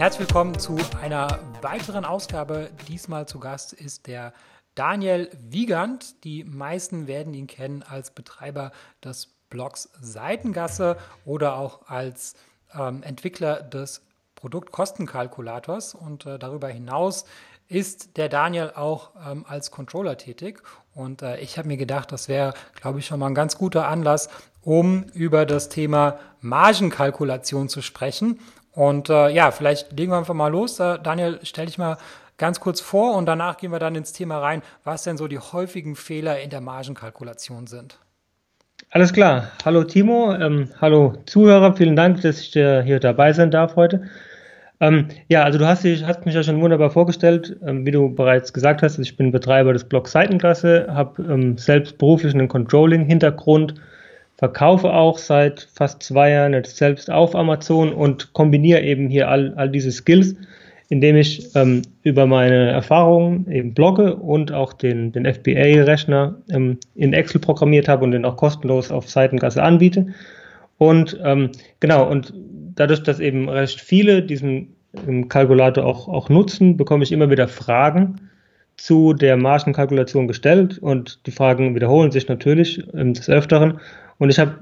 Herzlich 0.00 0.28
willkommen 0.28 0.58
zu 0.58 0.78
einer 1.02 1.40
weiteren 1.60 2.06
Ausgabe. 2.06 2.70
Diesmal 2.88 3.28
zu 3.28 3.38
Gast 3.38 3.74
ist 3.74 4.06
der 4.06 4.32
Daniel 4.74 5.28
Wiegand. 5.50 6.24
Die 6.24 6.42
meisten 6.42 7.06
werden 7.06 7.34
ihn 7.34 7.46
kennen 7.46 7.82
als 7.82 8.10
Betreiber 8.10 8.72
des 9.04 9.26
Blogs 9.50 9.90
Seitengasse 10.00 10.96
oder 11.26 11.56
auch 11.56 11.86
als 11.86 12.34
ähm, 12.74 13.02
Entwickler 13.02 13.60
des 13.60 14.00
Produktkostenkalkulators. 14.36 15.94
Und 15.94 16.24
äh, 16.24 16.38
darüber 16.38 16.68
hinaus 16.68 17.26
ist 17.68 18.16
der 18.16 18.30
Daniel 18.30 18.72
auch 18.76 19.10
ähm, 19.30 19.44
als 19.46 19.70
Controller 19.70 20.16
tätig. 20.16 20.62
Und 20.94 21.20
äh, 21.20 21.38
ich 21.40 21.58
habe 21.58 21.68
mir 21.68 21.76
gedacht, 21.76 22.10
das 22.10 22.26
wäre, 22.26 22.54
glaube 22.74 23.00
ich, 23.00 23.06
schon 23.06 23.20
mal 23.20 23.26
ein 23.26 23.34
ganz 23.34 23.58
guter 23.58 23.86
Anlass, 23.86 24.30
um 24.62 25.02
über 25.12 25.44
das 25.44 25.68
Thema 25.68 26.18
Margenkalkulation 26.40 27.68
zu 27.68 27.82
sprechen. 27.82 28.40
Und 28.80 29.10
äh, 29.10 29.28
ja, 29.28 29.50
vielleicht 29.50 29.92
legen 29.92 30.10
wir 30.10 30.16
einfach 30.16 30.32
mal 30.32 30.48
los. 30.48 30.80
Äh, 30.80 30.98
Daniel, 31.02 31.38
stell 31.42 31.66
dich 31.66 31.76
mal 31.76 31.98
ganz 32.38 32.60
kurz 32.60 32.80
vor 32.80 33.14
und 33.14 33.26
danach 33.26 33.58
gehen 33.58 33.72
wir 33.72 33.78
dann 33.78 33.94
ins 33.94 34.14
Thema 34.14 34.38
rein, 34.38 34.62
was 34.84 35.02
denn 35.02 35.18
so 35.18 35.28
die 35.28 35.38
häufigen 35.38 35.96
Fehler 35.96 36.40
in 36.40 36.48
der 36.48 36.62
Margenkalkulation 36.62 37.66
sind. 37.66 37.98
Alles 38.88 39.12
klar. 39.12 39.50
Hallo 39.66 39.84
Timo, 39.84 40.32
ähm, 40.32 40.70
hallo 40.80 41.12
Zuhörer, 41.26 41.76
vielen 41.76 41.94
Dank, 41.94 42.22
dass 42.22 42.40
ich 42.40 42.52
hier 42.52 43.00
dabei 43.00 43.34
sein 43.34 43.50
darf 43.50 43.76
heute. 43.76 44.04
Ähm, 44.80 45.08
ja, 45.28 45.42
also 45.42 45.58
du 45.58 45.66
hast, 45.66 45.84
dich, 45.84 46.06
hast 46.06 46.24
mich 46.24 46.34
ja 46.34 46.42
schon 46.42 46.62
wunderbar 46.62 46.88
vorgestellt. 46.88 47.58
Ähm, 47.66 47.84
wie 47.84 47.90
du 47.90 48.08
bereits 48.08 48.50
gesagt 48.50 48.80
hast, 48.80 48.98
ich 48.98 49.14
bin 49.14 49.30
Betreiber 49.30 49.74
des 49.74 49.84
Blogs 49.84 50.12
Seitenklasse, 50.12 50.86
habe 50.88 51.22
ähm, 51.22 51.58
selbst 51.58 51.98
beruflich 51.98 52.32
einen 52.32 52.48
Controlling-Hintergrund, 52.48 53.74
verkaufe 54.40 54.90
auch 54.90 55.18
seit 55.18 55.68
fast 55.74 56.02
zwei 56.02 56.30
Jahren 56.30 56.54
jetzt 56.54 56.78
selbst 56.78 57.10
auf 57.10 57.36
Amazon 57.36 57.92
und 57.92 58.32
kombiniere 58.32 58.80
eben 58.80 59.10
hier 59.10 59.28
all, 59.28 59.52
all 59.56 59.68
diese 59.68 59.92
Skills, 59.92 60.34
indem 60.88 61.16
ich 61.16 61.54
ähm, 61.54 61.82
über 62.04 62.26
meine 62.26 62.70
Erfahrungen 62.70 63.46
eben 63.50 63.74
blogge 63.74 64.16
und 64.16 64.50
auch 64.50 64.72
den, 64.72 65.12
den 65.12 65.26
FBA-Rechner 65.26 66.36
ähm, 66.50 66.78
in 66.94 67.12
Excel 67.12 67.38
programmiert 67.38 67.86
habe 67.86 68.02
und 68.02 68.12
den 68.12 68.24
auch 68.24 68.38
kostenlos 68.38 68.90
auf 68.90 69.10
Seitengasse 69.10 69.62
anbiete. 69.62 70.06
Und 70.78 71.20
ähm, 71.22 71.50
genau, 71.80 72.08
und 72.08 72.32
dadurch, 72.76 73.02
dass 73.02 73.20
eben 73.20 73.46
recht 73.50 73.78
viele 73.78 74.22
diesen 74.22 74.74
ähm, 75.06 75.28
Kalkulator 75.28 75.84
auch, 75.84 76.08
auch 76.08 76.30
nutzen, 76.30 76.78
bekomme 76.78 77.04
ich 77.04 77.12
immer 77.12 77.28
wieder 77.28 77.46
Fragen 77.46 78.16
zu 78.78 79.12
der 79.12 79.36
Margenkalkulation 79.36 80.26
gestellt 80.26 80.78
und 80.78 81.26
die 81.26 81.30
Fragen 81.30 81.74
wiederholen 81.74 82.10
sich 82.10 82.26
natürlich 82.26 82.82
ähm, 82.94 83.12
des 83.12 83.28
Öfteren. 83.28 83.80
Und 84.20 84.28
ich 84.28 84.38
habe 84.38 84.58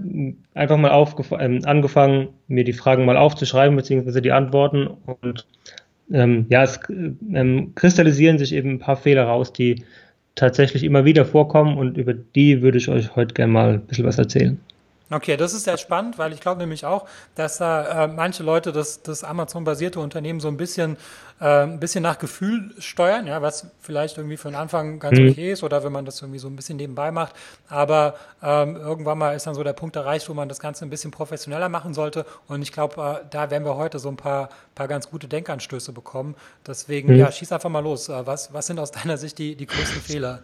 einfach 0.55 0.77
mal 0.77 1.06
ähm, 1.41 1.61
angefangen, 1.64 2.28
mir 2.47 2.62
die 2.62 2.73
Fragen 2.73 3.05
mal 3.05 3.17
aufzuschreiben, 3.17 3.75
beziehungsweise 3.75 4.23
die 4.23 4.31
Antworten. 4.31 4.87
Und 4.87 5.48
ähm, 6.12 6.47
ja, 6.48 6.62
es 6.62 6.78
ähm, 6.89 7.73
kristallisieren 7.75 8.39
sich 8.39 8.55
eben 8.55 8.70
ein 8.70 8.79
paar 8.79 8.97
Fehler 8.97 9.25
raus, 9.25 9.53
die 9.53 9.83
tatsächlich 10.36 10.84
immer 10.84 11.05
wieder 11.05 11.25
vorkommen 11.25 11.77
und 11.77 11.98
über 11.98 12.14
die 12.14 12.62
würde 12.62 12.79
ich 12.79 12.89
euch 12.89 13.17
heute 13.17 13.34
gerne 13.34 13.53
mal 13.53 13.73
ein 13.75 13.81
bisschen 13.81 14.06
was 14.06 14.19
erzählen. 14.19 14.61
Okay, 15.11 15.39
das 15.39 15.55
ist 15.55 15.64
sehr 15.64 15.78
spannend, 15.78 16.19
weil 16.19 16.34
ich 16.34 16.41
glaube 16.41 16.61
nämlich 16.61 16.84
auch, 16.84 17.06
dass 17.34 17.61
äh, 17.61 18.06
manche 18.09 18.42
Leute 18.42 18.73
das, 18.73 19.03
das 19.03 19.25
Amazon-basierte 19.25 20.01
Unternehmen 20.01 20.39
so 20.39 20.48
ein 20.48 20.59
bisschen, 20.59 20.98
äh, 21.41 21.62
ein 21.62 21.81
bisschen 21.81 22.03
nach 22.03 22.19
Gefühl 22.19 22.75
steuern, 22.78 23.27
ja, 23.27 23.41
was 23.41 23.69
vielleicht 23.81 24.19
irgendwie 24.19 24.36
für 24.36 24.48
den 24.48 24.55
Anfang 24.55 24.98
ganz 24.98 25.19
mhm. 25.19 25.31
okay 25.31 25.53
ist 25.53 25.62
oder 25.62 25.83
wenn 25.83 25.92
man 25.92 26.05
das 26.05 26.20
irgendwie 26.20 26.39
so 26.39 26.48
ein 26.48 26.56
bisschen 26.56 26.77
nebenbei 26.77 27.11
macht. 27.11 27.34
Aber 27.69 28.17
ähm, 28.42 28.77
irgendwann 28.77 29.17
mal 29.17 29.34
ist 29.34 29.47
dann 29.47 29.55
so 29.55 29.64
der 29.64 29.73
Punkt 29.73 29.97
erreicht, 29.97 30.29
wo 30.29 30.34
man 30.34 30.48
das 30.51 30.61
Ganze 30.61 30.84
ein 30.84 30.91
bisschen 30.91 31.11
professioneller 31.11 31.70
machen 31.70 31.95
sollte. 31.95 32.27
Und 32.47 32.61
ich 32.61 32.73
glaube, 32.73 33.20
äh, 33.23 33.27
da 33.31 33.51
werden 33.51 33.64
wir 33.64 33.77
heute 33.77 33.98
so 33.98 34.11
ein 34.11 34.17
paar, 34.17 34.51
paar 34.75 34.89
ganz 34.89 35.09
gute 35.09 35.27
Denkanstöße 35.27 35.92
bekommen. 35.92 36.34
Deswegen, 36.67 37.14
mhm. 37.14 37.19
ja, 37.19 37.33
schieß 37.33 37.51
einfach 37.53 37.70
mal 37.70 37.81
los. 37.81 38.11
Äh, 38.11 38.27
was, 38.27 38.53
was 38.53 38.67
sind 38.67 38.79
aus 38.79 38.91
deiner 38.91 39.17
Sicht 39.17 39.39
die, 39.39 39.56
die 39.56 39.67
größten 39.67 40.02
Fehler? 40.02 40.42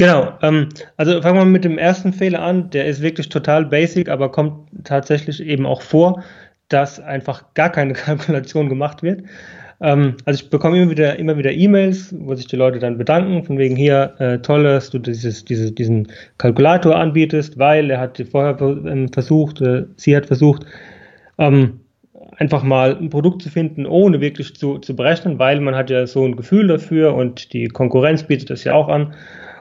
Genau, 0.00 0.32
ähm, 0.40 0.70
also 0.96 1.20
fangen 1.20 1.36
wir 1.36 1.44
mit 1.44 1.62
dem 1.62 1.76
ersten 1.76 2.14
Fehler 2.14 2.40
an. 2.40 2.70
Der 2.70 2.86
ist 2.86 3.02
wirklich 3.02 3.28
total 3.28 3.66
basic, 3.66 4.08
aber 4.08 4.32
kommt 4.32 4.70
tatsächlich 4.82 5.42
eben 5.42 5.66
auch 5.66 5.82
vor, 5.82 6.24
dass 6.70 6.98
einfach 7.00 7.52
gar 7.52 7.68
keine 7.68 7.92
Kalkulation 8.06 8.70
gemacht 8.70 9.02
wird. 9.02 9.24
Ähm, 9.82 10.16
also 10.24 10.42
ich 10.42 10.48
bekomme 10.48 10.80
immer 10.80 10.90
wieder 10.90 11.18
immer 11.18 11.36
wieder 11.36 11.52
E-Mails, 11.52 12.14
wo 12.18 12.34
sich 12.34 12.46
die 12.46 12.56
Leute 12.56 12.78
dann 12.78 12.96
bedanken, 12.96 13.44
von 13.44 13.58
wegen 13.58 13.76
hier 13.76 14.14
äh, 14.20 14.38
toll, 14.38 14.62
dass 14.62 14.88
du 14.88 14.98
dieses, 15.00 15.44
diese, 15.44 15.70
diesen 15.70 16.08
Kalkulator 16.38 16.96
anbietest, 16.96 17.58
weil 17.58 17.90
er 17.90 18.00
hat 18.00 18.24
vorher 18.30 18.58
ähm, 18.58 19.12
versucht, 19.12 19.60
äh, 19.60 19.84
sie 19.96 20.16
hat 20.16 20.24
versucht, 20.24 20.64
ähm, 21.36 21.80
einfach 22.38 22.62
mal 22.62 22.96
ein 22.96 23.10
Produkt 23.10 23.42
zu 23.42 23.50
finden, 23.50 23.84
ohne 23.84 24.22
wirklich 24.22 24.56
zu, 24.56 24.78
zu 24.78 24.96
berechnen, 24.96 25.38
weil 25.38 25.60
man 25.60 25.74
hat 25.74 25.90
ja 25.90 26.06
so 26.06 26.24
ein 26.24 26.36
Gefühl 26.36 26.68
dafür 26.68 27.14
und 27.14 27.52
die 27.52 27.68
Konkurrenz 27.68 28.22
bietet 28.22 28.48
das 28.48 28.64
ja 28.64 28.72
auch 28.72 28.88
an. 28.88 29.12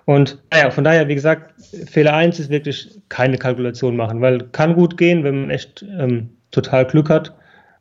Und 0.09 0.39
naja, 0.49 0.71
von 0.71 0.83
daher, 0.83 1.07
wie 1.07 1.13
gesagt, 1.13 1.53
Fehler 1.85 2.15
1 2.15 2.39
ist 2.39 2.49
wirklich 2.49 2.99
keine 3.09 3.37
Kalkulation 3.37 3.95
machen, 3.95 4.21
weil 4.21 4.39
kann 4.39 4.73
gut 4.73 4.97
gehen, 4.97 5.23
wenn 5.23 5.41
man 5.41 5.49
echt 5.51 5.83
ähm, 5.83 6.31
total 6.49 6.85
Glück 6.85 7.11
hat, 7.11 7.35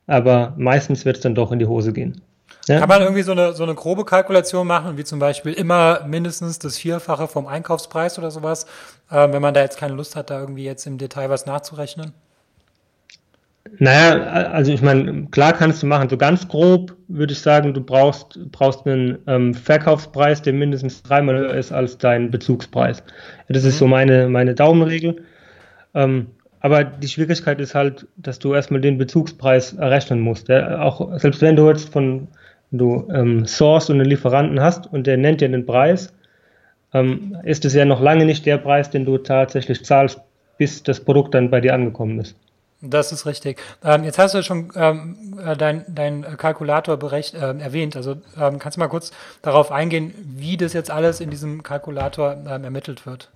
aber 0.05 0.53
meistens 0.55 1.05
wird 1.05 1.15
es 1.15 1.23
dann 1.23 1.33
doch 1.33 1.51
in 1.51 1.57
die 1.57 1.65
Hose 1.65 1.91
gehen. 1.91 2.21
Ja? 2.67 2.81
Kann 2.81 2.87
man 2.87 3.01
irgendwie 3.01 3.23
so 3.23 3.31
eine, 3.31 3.53
so 3.53 3.63
eine 3.63 3.73
grobe 3.73 4.05
Kalkulation 4.05 4.67
machen, 4.67 4.95
wie 4.95 5.03
zum 5.03 5.17
Beispiel 5.17 5.53
immer 5.53 6.05
mindestens 6.05 6.59
das 6.59 6.77
Vierfache 6.77 7.27
vom 7.27 7.47
Einkaufspreis 7.47 8.19
oder 8.19 8.29
sowas, 8.29 8.67
äh, 9.09 9.27
wenn 9.31 9.41
man 9.41 9.55
da 9.55 9.61
jetzt 9.61 9.79
keine 9.79 9.95
Lust 9.95 10.15
hat, 10.15 10.29
da 10.29 10.39
irgendwie 10.39 10.65
jetzt 10.65 10.85
im 10.85 10.99
Detail 10.99 11.31
was 11.31 11.47
nachzurechnen? 11.47 12.13
Naja, 13.77 14.23
also 14.51 14.71
ich 14.71 14.81
meine, 14.81 15.27
klar 15.31 15.53
kannst 15.53 15.83
du 15.83 15.87
machen. 15.87 16.09
So 16.09 16.17
ganz 16.17 16.47
grob 16.47 16.95
würde 17.07 17.33
ich 17.33 17.39
sagen, 17.39 17.73
du 17.73 17.81
brauchst, 17.81 18.39
brauchst 18.51 18.85
einen 18.85 19.19
ähm, 19.27 19.53
Verkaufspreis, 19.53 20.41
der 20.41 20.53
mindestens 20.53 21.03
dreimal 21.03 21.37
höher 21.37 21.53
ist 21.53 21.71
als 21.71 21.97
dein 21.97 22.31
Bezugspreis. 22.31 23.03
Das 23.47 23.63
ist 23.63 23.77
so 23.77 23.85
mhm. 23.85 23.91
meine, 23.91 24.29
meine 24.29 24.55
Daumenregel. 24.55 25.23
Ähm, 25.93 26.27
aber 26.61 26.83
die 26.83 27.07
Schwierigkeit 27.07 27.61
ist 27.61 27.73
halt, 27.73 28.07
dass 28.17 28.39
du 28.39 28.53
erstmal 28.53 28.81
den 28.81 28.97
Bezugspreis 28.97 29.73
errechnen 29.73 30.19
musst. 30.19 30.49
Ja? 30.49 30.81
Auch 30.81 31.17
selbst 31.19 31.41
wenn 31.41 31.55
du 31.55 31.69
jetzt 31.69 31.91
von 31.91 32.27
du 32.71 33.07
ähm, 33.13 33.45
Source 33.45 33.89
und 33.89 33.99
einen 33.99 34.09
Lieferanten 34.09 34.61
hast 34.61 34.91
und 34.91 35.07
der 35.07 35.17
nennt 35.17 35.41
dir 35.41 35.49
den 35.49 35.65
Preis, 35.65 36.13
ähm, 36.93 37.37
ist 37.43 37.65
es 37.65 37.73
ja 37.73 37.85
noch 37.85 38.01
lange 38.01 38.25
nicht 38.25 38.45
der 38.45 38.57
Preis, 38.57 38.89
den 38.89 39.05
du 39.05 39.17
tatsächlich 39.17 39.83
zahlst, 39.85 40.21
bis 40.57 40.83
das 40.83 40.99
Produkt 40.99 41.33
dann 41.33 41.49
bei 41.49 41.61
dir 41.61 41.73
angekommen 41.73 42.19
ist. 42.19 42.35
Das 42.81 43.11
ist 43.11 43.25
richtig. 43.25 43.61
Ähm, 43.83 44.05
jetzt 44.05 44.17
hast 44.17 44.35
du 44.35 44.41
schon 44.41 44.71
ähm, 44.75 45.37
äh, 45.45 45.57
dein, 45.57 45.83
dein 45.89 46.37
Kalkulator 46.37 46.95
berecht, 46.95 47.33
äh, 47.33 47.57
erwähnt. 47.57 47.97
Also 47.97 48.15
ähm, 48.39 48.57
kannst 48.57 48.77
du 48.77 48.79
mal 48.79 48.87
kurz 48.87 49.11
darauf 49.41 49.71
eingehen, 49.71 50.13
wie 50.17 50.55
das 50.55 50.71
jetzt 50.71 50.89
alles 50.89 51.19
in 51.19 51.29
diesem 51.29 51.61
Kalkulator 51.61 52.37
ähm, 52.47 52.63
ermittelt 52.63 53.05
wird? 53.05 53.29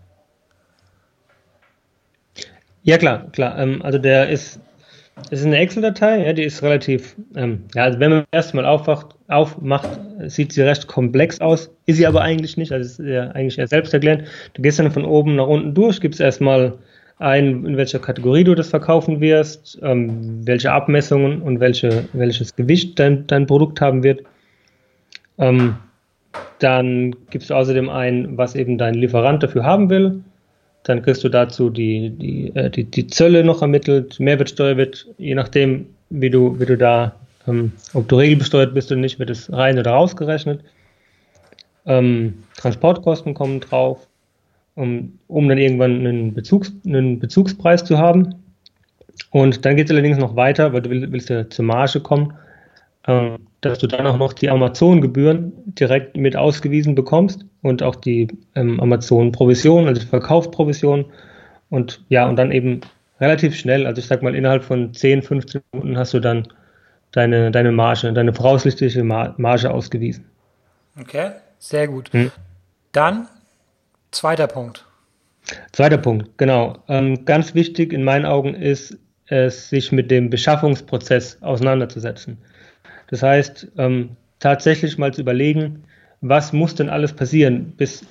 Ja, 2.84 2.98
klar, 2.98 3.28
klar. 3.34 3.60
Ähm, 3.60 3.82
also 3.82 3.98
der 3.98 4.30
ist, 4.30 4.62
ist 5.30 5.46
eine 5.46 5.58
Excel-Datei, 5.58 6.26
ja, 6.26 6.32
die 6.32 6.44
ist 6.44 6.64
relativ, 6.64 7.16
ähm, 7.36 7.66
ja, 7.76 7.84
also 7.84 8.00
wenn 8.00 8.12
man 8.12 8.26
erstmal 8.32 8.66
aufwacht, 8.66 9.16
aufmacht, 9.28 9.90
sieht 10.28 10.54
sie 10.54 10.62
recht 10.62 10.88
komplex 10.88 11.42
aus, 11.42 11.70
ist 11.86 11.98
sie 11.98 12.08
aber 12.08 12.22
eigentlich 12.22 12.56
nicht, 12.56 12.72
also 12.72 13.04
ist 13.04 13.10
ja 13.10 13.32
eigentlich 13.32 13.58
eher 13.58 13.68
selbsterklärend. 13.68 14.24
Du 14.54 14.62
gehst 14.62 14.80
dann 14.80 14.92
von 14.92 15.06
oben 15.06 15.36
nach 15.36 15.48
unten 15.48 15.74
durch, 15.74 16.00
gibst 16.00 16.22
erstmal 16.22 16.78
ein, 17.24 17.66
in 17.66 17.78
welcher 17.78 18.00
Kategorie 18.00 18.44
du 18.44 18.54
das 18.54 18.70
verkaufen 18.70 19.22
wirst, 19.22 19.80
ähm, 19.82 20.46
welche 20.46 20.72
Abmessungen 20.72 21.42
und 21.42 21.60
welche, 21.60 22.06
welches 22.14 22.56
Gewicht 22.56 23.00
dein, 23.00 23.26
dein 23.28 23.48
Produkt 23.48 23.80
haben 23.80 24.04
wird. 24.04 24.24
Ähm, 25.38 25.78
dann 26.60 27.16
gibst 27.30 27.50
du 27.50 27.56
außerdem 27.56 27.90
ein, 27.90 28.38
was 28.38 28.56
eben 28.56 28.78
dein 28.78 28.96
Lieferant 28.96 29.42
dafür 29.42 29.64
haben 29.64 29.90
will. 29.90 30.22
Dann 30.84 31.02
kriegst 31.02 31.24
du 31.24 31.30
dazu 31.30 31.70
die, 31.70 32.10
die, 32.10 32.56
äh, 32.56 32.70
die, 32.70 32.84
die 32.84 33.08
Zölle 33.08 33.44
noch 33.44 33.62
ermittelt, 33.62 34.20
Mehrwertsteuer 34.20 34.76
wird, 34.76 35.08
je 35.18 35.34
nachdem, 35.34 35.88
wie 36.10 36.30
du, 36.30 36.60
wie 36.60 36.66
du 36.66 36.78
da, 36.78 37.16
ähm, 37.48 37.72
ob 37.94 38.08
du 38.10 38.18
regelbesteuert 38.18 38.74
bist 38.74 38.92
oder 38.92 39.00
nicht, 39.00 39.18
wird 39.18 39.30
es 39.30 39.52
rein 39.52 39.80
oder 39.80 39.92
rausgerechnet. 39.92 40.62
Ähm, 41.86 42.44
Transportkosten 42.58 43.34
kommen 43.34 43.62
drauf 43.62 44.08
um, 44.76 45.20
um 45.28 45.48
dann 45.48 45.58
irgendwann 45.58 46.00
einen, 46.00 46.34
Bezugs, 46.34 46.74
einen 46.86 47.20
Bezugspreis 47.20 47.84
zu 47.84 47.98
haben. 47.98 48.36
Und 49.32 49.66
dann 49.66 49.76
geht 49.76 49.88
es 49.88 49.92
allerdings 49.92 50.18
noch 50.18 50.36
weiter, 50.36 50.74
weil 50.74 50.82
du 50.82 50.90
willst, 50.90 51.12
willst 51.12 51.30
ja 51.30 51.50
zur 51.50 51.66
Marge 51.66 52.00
kommen, 52.00 52.34
äh, 53.06 53.38
dass 53.62 53.80
du 53.80 53.88
dann 53.88 54.08
auch 54.08 54.18
noch 54.18 54.34
die 54.34 54.50
Amazon-Gebühren 54.50 55.54
direkt 55.66 56.18
mit 56.18 56.36
ausgewiesen 56.36 56.96
bekommst 56.96 57.46
und 57.62 57.84
auch 57.84 57.96
die 57.96 58.28
ähm, 58.56 58.80
Amazon-Provision, 58.80 59.88
also 59.88 60.02
die 60.02 60.08
Verkaufsprovision. 60.08 61.06
Und 61.70 62.04
ja, 62.10 62.28
und 62.28 62.36
dann 62.36 62.52
eben 62.52 62.82
relativ 63.20 63.56
schnell, 63.56 63.86
also 63.86 64.00
ich 64.00 64.08
sag 64.08 64.22
mal 64.22 64.36
innerhalb 64.36 64.64
von 64.64 64.94
10, 64.94 65.22
15 65.22 65.62
Minuten 65.72 65.98
hast 65.98 66.14
du 66.14 66.20
dann 66.20 66.48
deine, 67.12 67.52
deine 67.52 67.72
Marge, 67.72 68.12
deine 68.12 68.34
voraussichtliche 68.34 69.04
Marge 69.04 69.72
ausgewiesen. 69.72 70.26
Okay, 71.00 71.32
sehr 71.60 71.88
gut. 71.88 72.12
Hm. 72.12 72.32
Dann 72.92 73.28
Zweiter 74.14 74.48
Punkt. 74.48 74.86
Zweiter 75.72 75.98
Punkt, 75.98 76.38
genau. 76.38 76.78
Ähm, 76.88 77.26
ganz 77.26 77.56
wichtig 77.56 77.92
in 77.92 78.04
meinen 78.04 78.26
Augen 78.26 78.54
ist 78.54 78.98
es, 79.28 79.70
sich 79.70 79.92
mit 79.92 80.12
dem 80.12 80.30
Beschaffungsprozess 80.30 81.42
auseinanderzusetzen. 81.42 82.38
Das 83.10 83.24
heißt, 83.24 83.68
ähm, 83.78 84.12
tatsächlich 84.40 84.98
mal 84.98 85.14
zu 85.14 85.22
überlegen, 85.22 85.84
was 86.22 86.54
muss 86.54 86.76
denn 86.76 86.90
alles 86.90 87.12
passieren, 87.14 87.74
bis, 87.76 88.06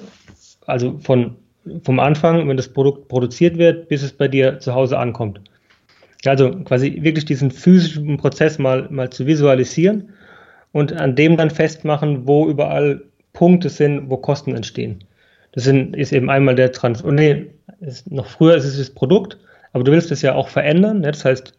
also 0.67 0.99
von, 0.99 1.37
vom 1.85 2.01
Anfang, 2.01 2.49
wenn 2.49 2.57
das 2.57 2.69
Produkt 2.69 3.09
produziert 3.09 3.57
wird, 3.57 3.89
bis 3.89 4.03
es 4.03 4.13
bei 4.13 4.27
dir 4.27 4.59
zu 4.59 4.75
Hause 4.75 4.99
ankommt. 4.99 5.41
Also 6.25 6.51
quasi 6.65 6.99
wirklich 7.03 7.25
diesen 7.25 7.51
physischen 7.53 8.17
Prozess 8.17 8.59
mal, 8.59 8.89
mal 8.91 9.11
zu 9.11 9.27
visualisieren 9.27 10.13
und 10.73 10.93
an 10.93 11.15
dem 11.15 11.37
dann 11.37 11.51
festmachen, 11.51 12.27
wo 12.27 12.49
überall 12.49 13.03
Punkte 13.33 13.69
sind, 13.69 14.11
wo 14.11 14.17
Kosten 14.17 14.55
entstehen. 14.55 15.05
Das 15.53 15.65
sind, 15.65 15.95
ist 15.97 16.13
eben 16.13 16.31
einmal 16.31 16.55
der 16.55 16.73
Trans, 16.73 17.03
und 17.03 17.17
nee, 17.17 17.47
noch 18.09 18.27
früher 18.27 18.57
ist 18.57 18.65
es 18.65 18.79
das 18.79 18.91
Produkt, 18.91 19.39
aber 19.73 19.85
du 19.85 19.93
willst 19.93 20.11
es 20.11 20.23
ja 20.23 20.35
auch 20.35 20.49
verändern. 20.49 21.01
Ne? 21.01 21.13
Das 21.13 21.25
heißt, 21.25 21.53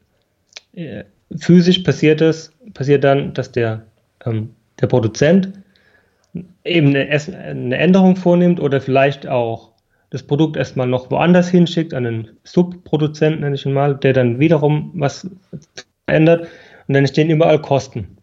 äh, 0.74 1.04
physisch 1.38 1.80
passiert 1.80 2.22
es, 2.22 2.52
passiert 2.74 3.04
dann, 3.04 3.34
dass 3.34 3.52
der, 3.52 3.84
ähm, 4.26 4.50
der 4.82 4.88
Produzent 4.88 5.54
eben 6.64 6.96
eine, 6.96 7.10
eine, 7.10 7.78
Änderung 7.78 8.16
vornimmt 8.16 8.60
oder 8.60 8.82
vielleicht 8.82 9.28
auch 9.28 9.72
das 10.10 10.24
Produkt 10.24 10.58
erstmal 10.58 10.88
noch 10.88 11.12
woanders 11.12 11.50
hinschickt, 11.50 11.94
an 11.94 12.06
einen 12.06 12.30
Subproduzenten, 12.44 13.42
nenne 13.42 13.56
ich 13.56 13.66
ihn 13.66 13.74
mal, 13.74 13.96
der 13.96 14.14
dann 14.14 14.40
wiederum 14.40 14.92
was 14.96 15.28
verändert 16.06 16.48
und 16.88 16.94
dann 16.94 17.04
entstehen 17.04 17.30
überall 17.30 17.60
Kosten. 17.60 18.18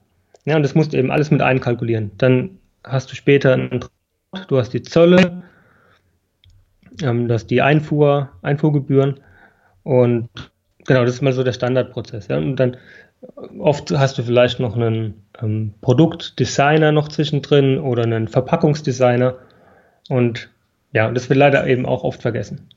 Ja, 0.45 0.57
und 0.57 0.63
das 0.63 0.75
musst 0.75 0.93
du 0.93 0.97
eben 0.97 1.11
alles 1.11 1.31
mit 1.31 1.43
einkalkulieren. 1.43 2.11
Dann 2.19 2.59
hast 2.85 3.11
du 3.11 3.15
später 3.15 3.53
einen 3.53 3.85
du 4.49 4.59
hast 4.59 4.73
die 4.73 4.83
Zölle, 4.83 5.43
ähm, 7.03 7.29
du 7.29 7.35
hast 7.35 7.47
die 7.47 7.63
Einfuhr, 7.63 8.31
Einfuhrgebühren 8.43 9.21
und 9.83 10.29
genau, 10.87 11.05
das 11.05 11.15
ist 11.15 11.23
mal 11.23 11.33
so 11.33 11.43
der 11.43 11.53
Standardprozess. 11.53 12.29
Ja? 12.29 12.39
Und 12.39 12.57
dann 12.57 12.77
oft 13.59 13.91
hast 13.91 14.19
du 14.19 14.23
vielleicht 14.23 14.61
noch 14.61 14.77
einen 14.77 15.27
ähm, 15.43 15.75
Produktdesigner 15.81 16.93
noch 16.93 17.09
zwischendrin 17.09 17.79
oder 17.79 18.05
einen 18.05 18.29
Verpackungsdesigner 18.29 19.37
und 20.09 20.51
ja, 20.93 21.11
das 21.11 21.29
wird 21.29 21.39
leider 21.39 21.67
eben 21.67 21.87
auch 21.87 22.03
oft 22.03 22.23
vergessen. 22.23 22.69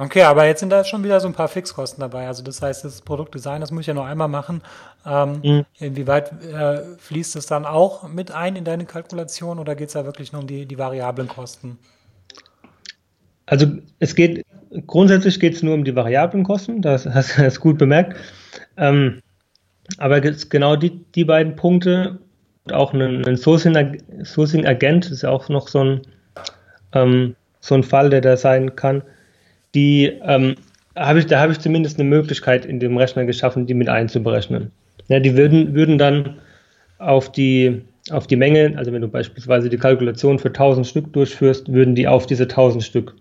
Okay, 0.00 0.22
aber 0.22 0.46
jetzt 0.46 0.60
sind 0.60 0.70
da 0.70 0.84
schon 0.84 1.02
wieder 1.02 1.18
so 1.18 1.26
ein 1.26 1.34
paar 1.34 1.48
Fixkosten 1.48 2.00
dabei. 2.00 2.28
Also 2.28 2.44
das 2.44 2.62
heißt, 2.62 2.84
das 2.84 3.02
Produktdesign, 3.02 3.60
das 3.60 3.72
muss 3.72 3.80
ich 3.80 3.86
ja 3.88 3.94
nur 3.94 4.06
einmal 4.06 4.28
machen. 4.28 4.62
Ähm, 5.04 5.40
mhm. 5.42 5.64
Inwieweit 5.80 6.32
äh, 6.44 6.96
fließt 6.98 7.34
es 7.34 7.46
dann 7.46 7.66
auch 7.66 8.06
mit 8.08 8.30
ein 8.30 8.54
in 8.54 8.64
deine 8.64 8.84
Kalkulation 8.84 9.58
oder 9.58 9.74
geht 9.74 9.88
es 9.88 9.94
da 9.94 10.04
wirklich 10.04 10.32
nur 10.32 10.42
um 10.42 10.46
die, 10.46 10.66
die 10.66 10.78
variablen 10.78 11.26
Kosten? 11.26 11.78
Also 13.48 13.66
es 13.98 14.14
geht, 14.14 14.44
grundsätzlich 14.86 15.40
geht 15.40 15.54
es 15.54 15.62
nur 15.62 15.74
um 15.74 15.84
die 15.84 15.94
variablen 15.94 16.44
Kosten, 16.44 16.82
das 16.82 17.06
hast 17.06 17.38
du 17.38 17.50
gut 17.60 17.78
bemerkt. 17.78 18.16
Ähm, 18.76 19.20
aber 19.96 20.20
genau 20.20 20.76
die, 20.76 21.04
die 21.14 21.24
beiden 21.24 21.56
Punkte 21.56 22.18
und 22.64 22.72
auch 22.72 22.92
ein, 22.92 23.26
ein 23.26 23.36
Sourcing-Agent 23.36 24.24
Sourcing 24.24 24.64
ist 24.64 25.24
auch 25.24 25.48
noch 25.48 25.68
so 25.68 25.82
ein, 25.82 26.00
ähm, 26.92 27.34
so 27.60 27.74
ein 27.74 27.82
Fall, 27.82 28.10
der 28.10 28.20
da 28.20 28.36
sein 28.36 28.76
kann 28.76 29.02
die 29.74 30.06
ähm, 30.22 30.56
habe 30.96 31.20
ich, 31.20 31.26
da 31.26 31.40
habe 31.40 31.52
ich 31.52 31.60
zumindest 31.60 31.98
eine 31.98 32.08
Möglichkeit 32.08 32.66
in 32.66 32.80
dem 32.80 32.96
Rechner 32.96 33.24
geschaffen, 33.24 33.66
die 33.66 33.74
mit 33.74 33.88
einzuberechnen. 33.88 34.72
Ja, 35.08 35.20
die 35.20 35.36
würden, 35.36 35.74
würden 35.74 35.98
dann 35.98 36.38
auf 36.98 37.30
die, 37.30 37.82
auf 38.10 38.26
die 38.26 38.36
Menge, 38.36 38.74
also 38.76 38.92
wenn 38.92 39.02
du 39.02 39.08
beispielsweise 39.08 39.68
die 39.68 39.78
Kalkulation 39.78 40.38
für 40.38 40.48
1000 40.48 40.86
Stück 40.86 41.12
durchführst, 41.12 41.72
würden 41.72 41.94
die 41.94 42.08
auf 42.08 42.26
diese 42.26 42.44
1000 42.44 42.82
Stück 42.82 43.14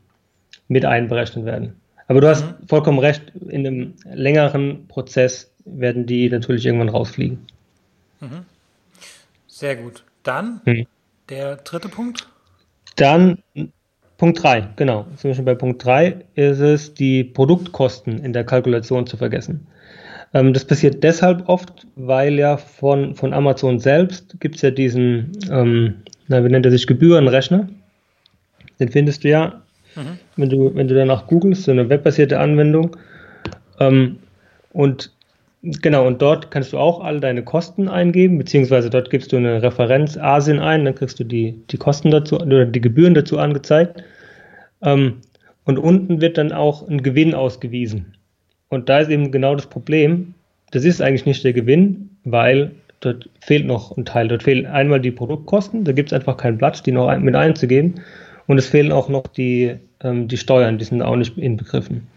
mit 0.68 0.86
einberechnet 0.86 1.46
werden. 1.46 1.76
Aber 2.08 2.22
du 2.22 2.28
hast 2.28 2.46
mhm. 2.46 2.68
vollkommen 2.68 3.00
recht, 3.00 3.32
in 3.50 3.68
einem 3.68 3.94
längeren 4.06 4.88
Prozess 4.88 5.52
werden 5.66 6.06
die 6.06 6.30
natürlich 6.30 6.66
irgendwann 6.66 6.90
rausfliegen. 6.90 7.40
Mhm. 8.22 8.46
Sehr 9.48 9.76
gut. 9.76 10.04
Dann 10.24 10.62
mhm. 10.66 10.86
der 11.30 11.58
dritte 11.58 11.90
Punkt. 11.90 12.28
Dann 12.96 13.40
Punkt 14.18 14.42
3, 14.42 14.70
genau. 14.76 15.06
Zum 15.18 15.30
Beispiel 15.30 15.46
bei 15.46 15.56
Punkt 15.56 15.84
3 15.86 16.26
ist 16.36 16.60
es, 16.60 16.94
die 16.94 17.24
Produktkosten 17.24 18.18
in 18.20 18.34
der 18.34 18.44
Kalkulation 18.44 19.06
zu 19.06 19.16
vergessen. 19.16 19.68
Ähm, 20.34 20.54
das 20.54 20.66
passiert 20.66 21.04
deshalb 21.04 21.48
oft, 21.48 21.86
weil 21.96 22.34
ja 22.34 22.58
von, 22.58 23.16
von 23.16 23.34
Amazon 23.34 23.80
selbst 23.80 24.40
gibt 24.40 24.56
es 24.56 24.64
ja 24.64 24.72
diesen, 24.72 25.32
ähm, 25.52 25.96
na, 26.28 26.44
wie 26.44 26.50
nennt 26.50 26.66
er 26.66 26.72
sich, 26.72 26.88
Gebührenrechner. 26.88 27.70
Den 28.80 28.90
findest 28.90 29.24
du 29.24 29.30
ja, 29.30 29.62
mhm. 29.96 30.20
Wenn, 30.38 30.50
du, 30.50 30.74
wenn 30.74 30.88
du 30.88 30.96
danach 30.96 31.28
googelst, 31.28 31.64
so 31.64 31.72
eine 31.72 31.90
webbasierte 31.90 32.40
Anwendung. 32.40 32.96
Ähm, 33.80 34.18
und 34.74 35.12
Genau, 35.64 36.06
und 36.06 36.22
dort 36.22 36.52
kannst 36.52 36.72
du 36.72 36.78
auch 36.78 37.04
all 37.04 37.20
deine 37.20 37.44
Kosten 37.44 37.90
eingeben, 37.90 38.38
beziehungsweise 38.38 38.90
dort 38.90 39.10
gibst 39.10 39.34
du 39.34 39.38
eine 39.38 39.62
Referenz 39.62 40.16
Asien 40.16 40.60
ein, 40.60 40.86
dann 40.86 40.94
kriegst 40.94 41.20
du 41.20 41.24
die, 41.24 41.60
die 41.72 41.78
Kosten 41.78 42.12
dazu 42.12 42.40
oder 42.40 42.66
die 42.66 42.80
Gebühren 42.80 43.16
dazu 43.16 43.40
angezeigt. 43.40 44.04
Ähm, 44.84 45.18
und 45.66 45.80
unten 45.80 46.22
wird 46.22 46.38
dann 46.38 46.52
auch 46.52 46.88
ein 46.88 47.02
Gewinn 47.02 47.34
ausgewiesen. 47.34 48.14
Und 48.70 48.88
da 48.88 49.00
ist 49.00 49.10
eben 49.10 49.32
genau 49.32 49.56
das 49.56 49.66
Problem, 49.66 50.36
das 50.72 50.86
ist 50.86 51.02
eigentlich 51.02 51.26
nicht 51.26 51.44
der 51.44 51.54
Gewinn, 51.54 52.12
weil 52.24 52.72
dort 53.00 53.30
fehlt 53.42 53.66
noch 53.66 53.98
ein 53.98 54.06
Teil. 54.06 54.28
Dort 54.28 54.44
fehlen 54.44 54.66
einmal 54.68 55.02
die 55.02 55.12
Produktkosten, 55.12 55.84
da 55.84 55.92
gibt 55.92 56.10
es 56.10 56.14
einfach 56.14 56.38
keinen 56.38 56.60
Platz, 56.60 56.84
die 56.84 56.92
noch 56.92 57.14
mit 57.18 57.36
einzugeben. 57.36 57.96
Und 58.48 58.58
es 58.58 58.68
fehlen 58.68 58.92
auch 58.92 59.10
noch 59.10 59.28
die, 59.28 59.78
ähm, 60.02 60.28
die 60.28 60.38
Steuern, 60.38 60.78
die 60.78 60.86
sind 60.86 61.02
auch 61.02 61.16
nicht 61.16 61.38
inbegriffen. 61.38 62.08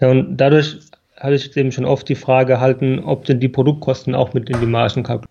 Ja, 0.00 0.10
und 0.10 0.36
dadurch 0.36 0.78
hatte 1.16 1.34
ich 1.34 1.56
eben 1.56 1.72
schon 1.72 1.84
oft 1.84 2.08
die 2.08 2.14
Frage 2.14 2.54
erhalten, 2.54 3.00
ob 3.00 3.24
denn 3.24 3.40
die 3.40 3.48
Produktkosten 3.48 4.14
auch 4.14 4.34
mit 4.34 4.48
in 4.50 4.60
die 4.60 4.66
Margen 4.66 5.02
kalkuliert. 5.02 5.30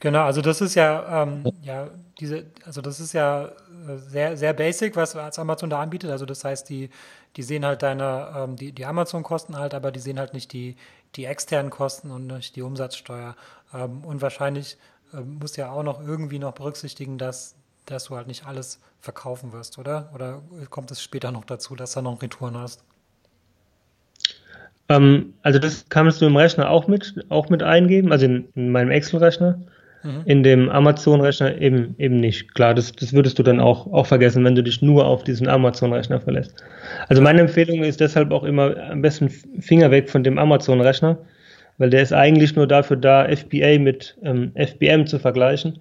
Genau, 0.00 0.24
also 0.24 0.42
das 0.42 0.60
ist 0.60 0.74
ja, 0.74 1.22
ähm, 1.22 1.44
ja, 1.62 1.88
diese, 2.20 2.44
also 2.66 2.80
das 2.80 3.00
ist 3.00 3.14
ja 3.14 3.46
äh, 3.46 3.96
sehr, 3.96 4.36
sehr 4.36 4.52
basic, 4.52 4.96
was, 4.96 5.16
Amazon 5.38 5.70
da 5.70 5.80
anbietet. 5.80 6.10
Also 6.10 6.26
das 6.26 6.44
heißt, 6.44 6.68
die, 6.68 6.90
die 7.36 7.42
sehen 7.42 7.64
halt 7.64 7.82
deine, 7.82 8.28
ähm, 8.36 8.56
die, 8.56 8.72
die 8.72 8.84
Amazon-Kosten 8.84 9.56
halt, 9.56 9.74
aber 9.74 9.92
die 9.92 10.00
sehen 10.00 10.18
halt 10.18 10.34
nicht 10.34 10.52
die, 10.52 10.76
die 11.16 11.24
externen 11.24 11.70
Kosten 11.70 12.10
und 12.10 12.26
nicht 12.26 12.56
die 12.56 12.62
Umsatzsteuer. 12.62 13.34
Ähm, 13.72 14.04
und 14.04 14.20
wahrscheinlich 14.20 14.76
musst 15.22 15.56
du 15.56 15.60
ja 15.60 15.70
auch 15.70 15.84
noch 15.84 16.00
irgendwie 16.00 16.40
noch 16.40 16.52
berücksichtigen, 16.52 17.18
dass, 17.18 17.54
dass 17.86 18.04
du 18.04 18.16
halt 18.16 18.26
nicht 18.26 18.46
alles 18.46 18.80
verkaufen 19.00 19.52
wirst, 19.52 19.78
oder? 19.78 20.10
Oder 20.14 20.42
kommt 20.70 20.90
es 20.90 21.02
später 21.02 21.30
noch 21.30 21.44
dazu, 21.44 21.76
dass 21.76 21.92
du 21.92 22.02
noch 22.02 22.22
Retouren 22.22 22.56
hast? 22.56 22.84
Ähm, 24.88 25.34
also 25.42 25.58
das 25.58 25.86
kannst 25.88 26.20
du 26.20 26.26
im 26.26 26.36
Rechner 26.36 26.70
auch 26.70 26.88
mit, 26.88 27.24
auch 27.28 27.48
mit 27.48 27.62
eingeben, 27.62 28.12
also 28.12 28.26
in, 28.26 28.48
in 28.54 28.70
meinem 28.70 28.90
Excel-Rechner. 28.90 29.58
Mhm. 30.02 30.22
In 30.26 30.42
dem 30.42 30.68
Amazon-Rechner 30.68 31.58
eben, 31.60 31.94
eben 31.98 32.20
nicht. 32.20 32.54
Klar, 32.54 32.74
das, 32.74 32.92
das 32.92 33.14
würdest 33.14 33.38
du 33.38 33.42
dann 33.42 33.58
auch, 33.58 33.90
auch 33.92 34.06
vergessen, 34.06 34.44
wenn 34.44 34.54
du 34.54 34.62
dich 34.62 34.82
nur 34.82 35.06
auf 35.06 35.24
diesen 35.24 35.48
Amazon-Rechner 35.48 36.20
verlässt. 36.20 36.62
Also 37.08 37.22
meine 37.22 37.40
Empfehlung 37.40 37.82
ist 37.82 38.00
deshalb 38.00 38.30
auch 38.30 38.44
immer 38.44 38.76
am 38.90 39.00
besten 39.00 39.30
Finger 39.30 39.90
weg 39.90 40.10
von 40.10 40.22
dem 40.22 40.38
Amazon-Rechner, 40.38 41.18
weil 41.78 41.88
der 41.88 42.02
ist 42.02 42.12
eigentlich 42.12 42.54
nur 42.54 42.66
dafür 42.66 42.98
da, 42.98 43.26
FBA 43.34 43.78
mit 43.78 44.16
ähm, 44.22 44.52
FBM 44.54 45.06
zu 45.06 45.18
vergleichen. 45.18 45.80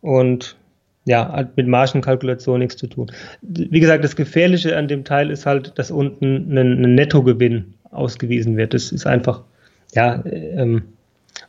Und 0.00 0.56
ja, 1.04 1.32
hat 1.32 1.56
mit 1.56 1.66
Margenkalkulation 1.66 2.60
nichts 2.60 2.76
zu 2.76 2.86
tun. 2.86 3.10
Wie 3.42 3.80
gesagt, 3.80 4.04
das 4.04 4.16
Gefährliche 4.16 4.76
an 4.76 4.88
dem 4.88 5.04
Teil 5.04 5.30
ist 5.30 5.46
halt, 5.46 5.76
dass 5.78 5.90
unten 5.90 6.56
ein, 6.56 6.84
ein 6.84 6.94
Nettogewinn 6.94 7.74
ausgewiesen 7.90 8.56
wird. 8.56 8.74
Das 8.74 8.92
ist 8.92 9.06
einfach, 9.06 9.42
ja, 9.94 10.22
ähm, 10.24 10.82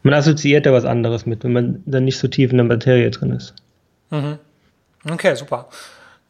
man 0.02 0.14
assoziiert 0.14 0.66
da 0.66 0.74
was 0.74 0.86
anderes 0.86 1.26
mit, 1.26 1.44
wenn 1.44 1.54
man 1.54 1.84
dann 1.86 2.06
nicht 2.06 2.18
so 2.18 2.28
tief 2.28 2.52
in 2.52 2.58
der 2.58 2.66
Materie 2.66 3.10
drin 3.12 3.32
ist. 3.32 3.54
Mhm. 4.10 4.40
Okay, 5.10 5.36
super. 5.36 5.70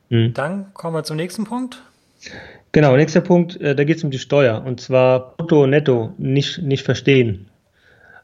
Mhm. 0.10 0.34
Dann 0.34 0.74
kommen 0.74 0.96
wir 0.96 1.03
zum 1.03 1.18
nächsten 1.18 1.46
Punkt. 1.46 1.82
Genau, 2.72 2.96
nächster 2.96 3.22
Punkt, 3.22 3.60
äh, 3.62 3.75
da 3.75 3.84
geht 3.84 3.98
es 3.98 4.03
um 4.03 4.12
die 4.12 4.20
Steuer 4.20 4.63
und 4.65 4.82
zwar 4.82 5.36
brutto 5.38 5.68
netto 5.68 6.13
nicht, 6.18 6.62
nicht 6.62 6.84
verstehen. 6.84 7.50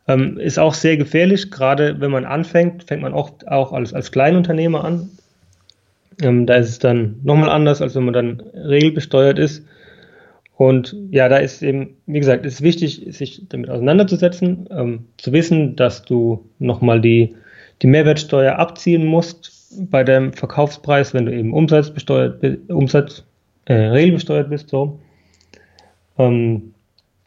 Ähm, 0.09 0.39
ist 0.39 0.57
auch 0.57 0.73
sehr 0.73 0.97
gefährlich, 0.97 1.51
gerade 1.51 2.01
wenn 2.01 2.09
man 2.09 2.25
anfängt, 2.25 2.83
fängt 2.85 3.03
man 3.03 3.13
oft 3.13 3.47
auch 3.47 3.71
als, 3.71 3.93
als 3.93 4.11
Kleinunternehmer 4.11 4.83
an. 4.83 5.11
Ähm, 6.19 6.47
da 6.47 6.55
ist 6.55 6.69
es 6.69 6.79
dann 6.79 7.19
nochmal 7.21 7.49
anders, 7.49 7.79
als 7.79 7.93
wenn 7.93 8.05
man 8.05 8.15
dann 8.15 8.39
regelbesteuert 8.55 9.37
ist. 9.37 9.63
Und 10.57 10.95
ja, 11.11 11.29
da 11.29 11.37
ist 11.37 11.61
eben, 11.61 11.95
wie 12.07 12.17
gesagt, 12.17 12.43
ist 12.43 12.63
wichtig, 12.63 13.05
sich 13.09 13.43
damit 13.49 13.69
auseinanderzusetzen, 13.69 14.67
ähm, 14.71 15.05
zu 15.17 15.31
wissen, 15.31 15.75
dass 15.75 16.03
du 16.03 16.43
nochmal 16.57 16.99
die, 16.99 17.35
die 17.83 17.87
Mehrwertsteuer 17.87 18.57
abziehen 18.57 19.05
musst 19.05 19.51
bei 19.91 20.03
deinem 20.03 20.33
Verkaufspreis, 20.33 21.13
wenn 21.13 21.27
du 21.27 21.33
eben 21.33 21.53
umsatzbesteuert, 21.53 22.43
Umsatz, 22.67 23.23
äh, 23.65 23.73
regelbesteuert 23.73 24.49
bist, 24.49 24.69
so. 24.69 24.99
Ähm, 26.17 26.73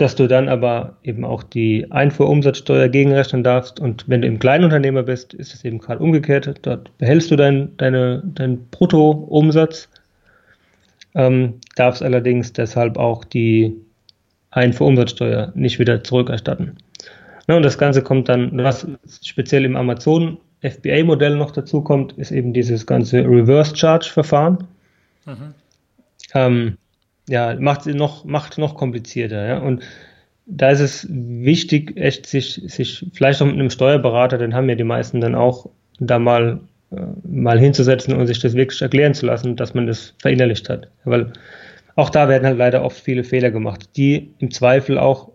dass 0.03 0.17
du 0.17 0.27
dann 0.27 0.49
aber 0.49 0.97
eben 1.05 1.25
auch 1.25 1.45
die 1.45 1.87
Einfuhrumsatzsteuer 1.91 2.89
gegenrechnen 2.89 3.45
darfst. 3.45 3.79
Und 3.79 4.09
wenn 4.09 4.23
du 4.23 4.27
im 4.29 4.41
Kleinunternehmer 4.41 5.05
bist, 5.05 5.33
ist 5.33 5.55
es 5.55 5.65
eben 5.65 5.79
gerade 5.79 6.03
umgekehrt. 6.03 6.53
Dort 6.63 6.97
behältst 6.99 7.31
du 7.31 7.37
dein, 7.37 7.77
deine, 7.77 8.23
deinen 8.25 8.69
Bruttoumsatz 8.71 9.89
ähm, 11.15 11.61
darf 11.77 12.03
allerdings 12.03 12.53
deshalb 12.53 12.97
auch 12.97 13.25
die 13.25 13.77
Einfuhrumsatzsteuer 14.51 15.53
nicht 15.55 15.79
wieder 15.79 16.03
zurückerstatten. 16.03 16.79
Ne, 17.47 17.57
und 17.57 17.63
das 17.63 17.79
Ganze 17.79 18.03
kommt 18.03 18.29
dann, 18.29 18.51
was 18.59 18.87
speziell 19.23 19.65
im 19.65 19.77
Amazon 19.77 20.39
FBA-Modell 20.63 21.37
noch 21.37 21.51
dazu 21.53 21.83
kommt, 21.83 22.13
ist 22.15 22.31
eben 22.33 22.53
dieses 22.53 22.87
ganze 22.87 23.19
Reverse 23.25 23.77
Charge-Verfahren. 23.77 24.65
Mhm. 25.27 25.55
Ähm, 26.35 26.79
ja, 27.29 27.55
macht 27.59 27.87
noch, 27.87 28.25
macht 28.25 28.59
noch 28.59 28.75
komplizierter. 28.75 29.47
Ja? 29.47 29.59
Und 29.59 29.83
da 30.47 30.71
ist 30.71 30.81
es 30.81 31.07
wichtig, 31.11 31.97
echt 31.97 32.27
sich, 32.27 32.61
sich 32.67 33.07
vielleicht 33.13 33.41
auch 33.41 33.47
mit 33.47 33.55
einem 33.55 33.71
Steuerberater, 33.71 34.39
den 34.39 34.55
haben 34.55 34.69
ja 34.69 34.75
die 34.75 34.85
meisten 34.85 35.21
dann 35.21 35.35
auch, 35.35 35.69
da 36.01 36.19
mal, 36.19 36.61
äh, 36.91 37.01
mal 37.27 37.59
hinzusetzen 37.59 38.15
und 38.15 38.27
sich 38.27 38.41
das 38.41 38.55
wirklich 38.55 38.83
erklären 38.83 39.15
zu 39.15 39.27
lassen, 39.27 39.57
dass 39.57 39.75
man 39.75 39.87
das 39.87 40.15
verinnerlicht 40.19 40.69
hat. 40.69 40.89
Weil 41.05 41.33
auch 41.95 42.11
da 42.11 42.29
werden 42.29 42.47
halt 42.47 42.59
leider 42.59 42.85
oft 42.85 42.99
viele 42.99 43.23
Fehler 43.23 43.51
gemacht, 43.51 43.91
die 43.97 44.31
im 44.39 44.51
Zweifel 44.51 44.99
auch 44.99 45.31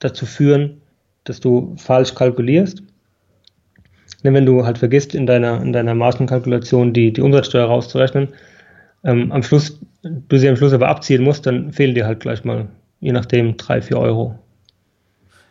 dazu 0.00 0.26
führen, 0.26 0.82
dass 1.24 1.40
du 1.40 1.74
falsch 1.76 2.14
kalkulierst. 2.14 2.82
Denn 4.24 4.34
wenn 4.34 4.46
du 4.46 4.66
halt 4.66 4.78
vergisst, 4.78 5.14
in 5.14 5.26
deiner, 5.26 5.62
in 5.62 5.72
deiner 5.72 5.94
Margenkalkulation 5.94 6.92
die, 6.92 7.12
die 7.12 7.20
Umsatzsteuer 7.22 7.66
rauszurechnen, 7.66 8.28
ähm, 9.04 9.32
am 9.32 9.42
Schluss, 9.42 9.78
du 10.02 10.38
sie 10.38 10.48
am 10.48 10.56
Schluss 10.56 10.72
aber 10.72 10.88
abziehen 10.88 11.22
musst, 11.22 11.46
dann 11.46 11.72
fehlen 11.72 11.94
dir 11.94 12.06
halt 12.06 12.20
gleich 12.20 12.44
mal, 12.44 12.68
je 13.00 13.12
nachdem, 13.12 13.56
drei, 13.56 13.82
vier 13.82 13.98
Euro. 13.98 14.38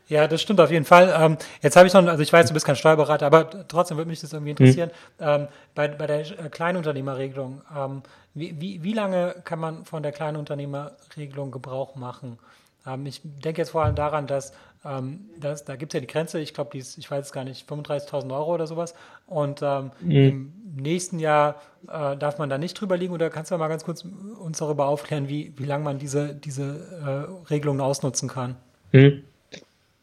Ja, 0.09 0.27
das 0.27 0.41
stimmt 0.41 0.59
auf 0.59 0.71
jeden 0.71 0.85
Fall. 0.85 1.13
Ähm, 1.15 1.37
jetzt 1.61 1.75
habe 1.75 1.87
ich 1.87 1.93
noch, 1.93 2.05
also 2.07 2.23
ich 2.23 2.33
weiß, 2.33 2.47
du 2.47 2.53
bist 2.53 2.65
kein 2.65 2.75
Steuerberater, 2.75 3.27
aber 3.27 3.67
trotzdem 3.67 3.97
würde 3.97 4.09
mich 4.09 4.19
das 4.19 4.33
irgendwie 4.33 4.51
interessieren. 4.51 4.89
Hm. 5.19 5.41
Ähm, 5.41 5.47
bei, 5.75 5.87
bei 5.87 6.07
der 6.07 6.19
äh, 6.21 6.49
Kleinunternehmerregelung, 6.49 7.61
ähm, 7.77 8.01
wie, 8.33 8.59
wie, 8.59 8.83
wie 8.83 8.93
lange 8.93 9.35
kann 9.43 9.59
man 9.59 9.85
von 9.85 10.01
der 10.01 10.11
Kleinunternehmerregelung 10.11 11.51
Gebrauch 11.51 11.95
machen? 11.95 12.39
Ähm, 12.85 13.05
ich 13.05 13.21
denke 13.23 13.61
jetzt 13.61 13.71
vor 13.71 13.83
allem 13.83 13.95
daran, 13.95 14.27
dass, 14.27 14.53
ähm, 14.85 15.21
dass 15.39 15.65
da 15.65 15.75
gibt 15.75 15.93
es 15.93 15.95
ja 15.95 16.01
die 16.01 16.07
Grenze, 16.07 16.39
ich 16.39 16.53
glaube, 16.53 16.71
die 16.73 16.79
ist, 16.79 16.97
ich 16.97 17.09
weiß 17.09 17.27
es 17.27 17.31
gar 17.31 17.43
nicht, 17.43 17.69
35.000 17.69 18.31
Euro 18.33 18.53
oder 18.53 18.67
sowas. 18.67 18.93
Und 19.27 19.61
ähm, 19.61 19.91
mhm. 20.01 20.11
im 20.11 20.53
nächsten 20.75 21.19
Jahr 21.19 21.61
äh, 21.87 22.15
darf 22.17 22.37
man 22.37 22.49
da 22.49 22.57
nicht 22.57 22.79
drüber 22.79 22.97
liegen. 22.97 23.13
Oder 23.13 23.29
kannst 23.29 23.51
du 23.51 23.57
mal 23.57 23.67
ganz 23.67 23.83
kurz 23.83 24.05
uns 24.39 24.57
darüber 24.57 24.87
aufklären, 24.87 25.29
wie, 25.29 25.53
wie 25.57 25.65
lange 25.65 25.83
man 25.83 25.99
diese, 25.99 26.33
diese 26.33 27.27
äh, 27.43 27.49
Regelungen 27.49 27.81
ausnutzen 27.81 28.29
kann? 28.29 28.55
Mhm. 28.91 29.23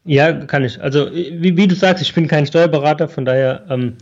Ja, 0.04 0.32
kann 0.32 0.64
ich. 0.64 0.80
Also, 0.80 1.10
wie, 1.12 1.56
wie, 1.56 1.66
du 1.66 1.74
sagst, 1.74 2.00
ich 2.00 2.14
bin 2.14 2.28
kein 2.28 2.46
Steuerberater, 2.46 3.08
von 3.08 3.24
daher 3.24 3.66
ähm, 3.68 3.96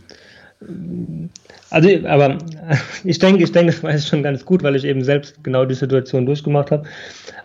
also, 1.69 1.89
aber 2.07 2.37
ich 3.03 3.19
denke, 3.19 3.43
ich 3.43 3.51
denke, 3.51 3.71
das 3.71 3.83
weiß 3.83 4.03
ich 4.03 4.07
schon 4.07 4.23
ganz 4.23 4.45
gut, 4.45 4.63
weil 4.63 4.75
ich 4.75 4.85
eben 4.85 5.03
selbst 5.03 5.43
genau 5.43 5.65
die 5.65 5.75
Situation 5.75 6.25
durchgemacht 6.25 6.71
habe. 6.71 6.87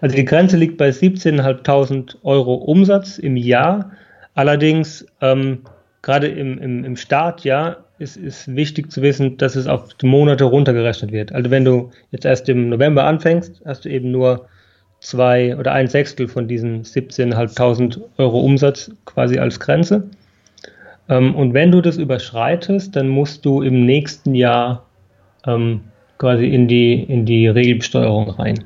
Also 0.01 0.17
die 0.17 0.25
Grenze 0.25 0.57
liegt 0.57 0.77
bei 0.77 0.91
17.500 0.91 2.17
Euro 2.23 2.55
Umsatz 2.55 3.19
im 3.19 3.37
Jahr. 3.37 3.93
Allerdings 4.35 5.07
ähm, 5.21 5.61
gerade 6.03 6.29
im, 6.29 6.59
im, 6.59 6.85
im 6.85 6.97
Startjahr 6.97 7.85
ist, 7.99 8.17
ist 8.17 8.55
wichtig 8.55 8.91
zu 8.91 9.03
wissen, 9.03 9.37
dass 9.37 9.57
es 9.57 9.67
auf 9.67 9.95
die 9.95 10.07
Monate 10.07 10.45
runtergerechnet 10.45 11.13
wird. 11.13 11.33
Also 11.33 11.51
wenn 11.51 11.65
du 11.65 11.91
jetzt 12.11 12.25
erst 12.25 12.49
im 12.49 12.69
November 12.71 13.05
anfängst, 13.05 13.61
hast 13.65 13.85
du 13.85 13.91
eben 13.91 14.11
nur 14.11 14.47
zwei 15.01 15.57
oder 15.57 15.73
ein 15.73 15.89
Sechstel 15.89 16.29
von 16.29 16.49
diesen 16.49 16.85
17.500 16.85 18.01
Euro 18.19 18.41
Umsatz 18.41 18.91
quasi 19.05 19.39
als 19.39 19.61
Grenze. 19.61 20.09
Ähm, 21.11 21.35
und 21.35 21.53
wenn 21.53 21.73
du 21.73 21.83
das 21.83 21.97
überschreitest, 21.97 22.97
dann 22.97 23.09
musst 23.09 23.45
du 23.45 23.61
im 23.61 23.85
nächsten 23.85 24.35
Jahr 24.35 24.87
ähm, 25.47 25.83
quasi 26.19 26.47
in 26.47 26.69
die, 26.69 27.03
in 27.03 27.27
die 27.27 27.49
Regelbesteuerung 27.49 28.31
rein. 28.31 28.65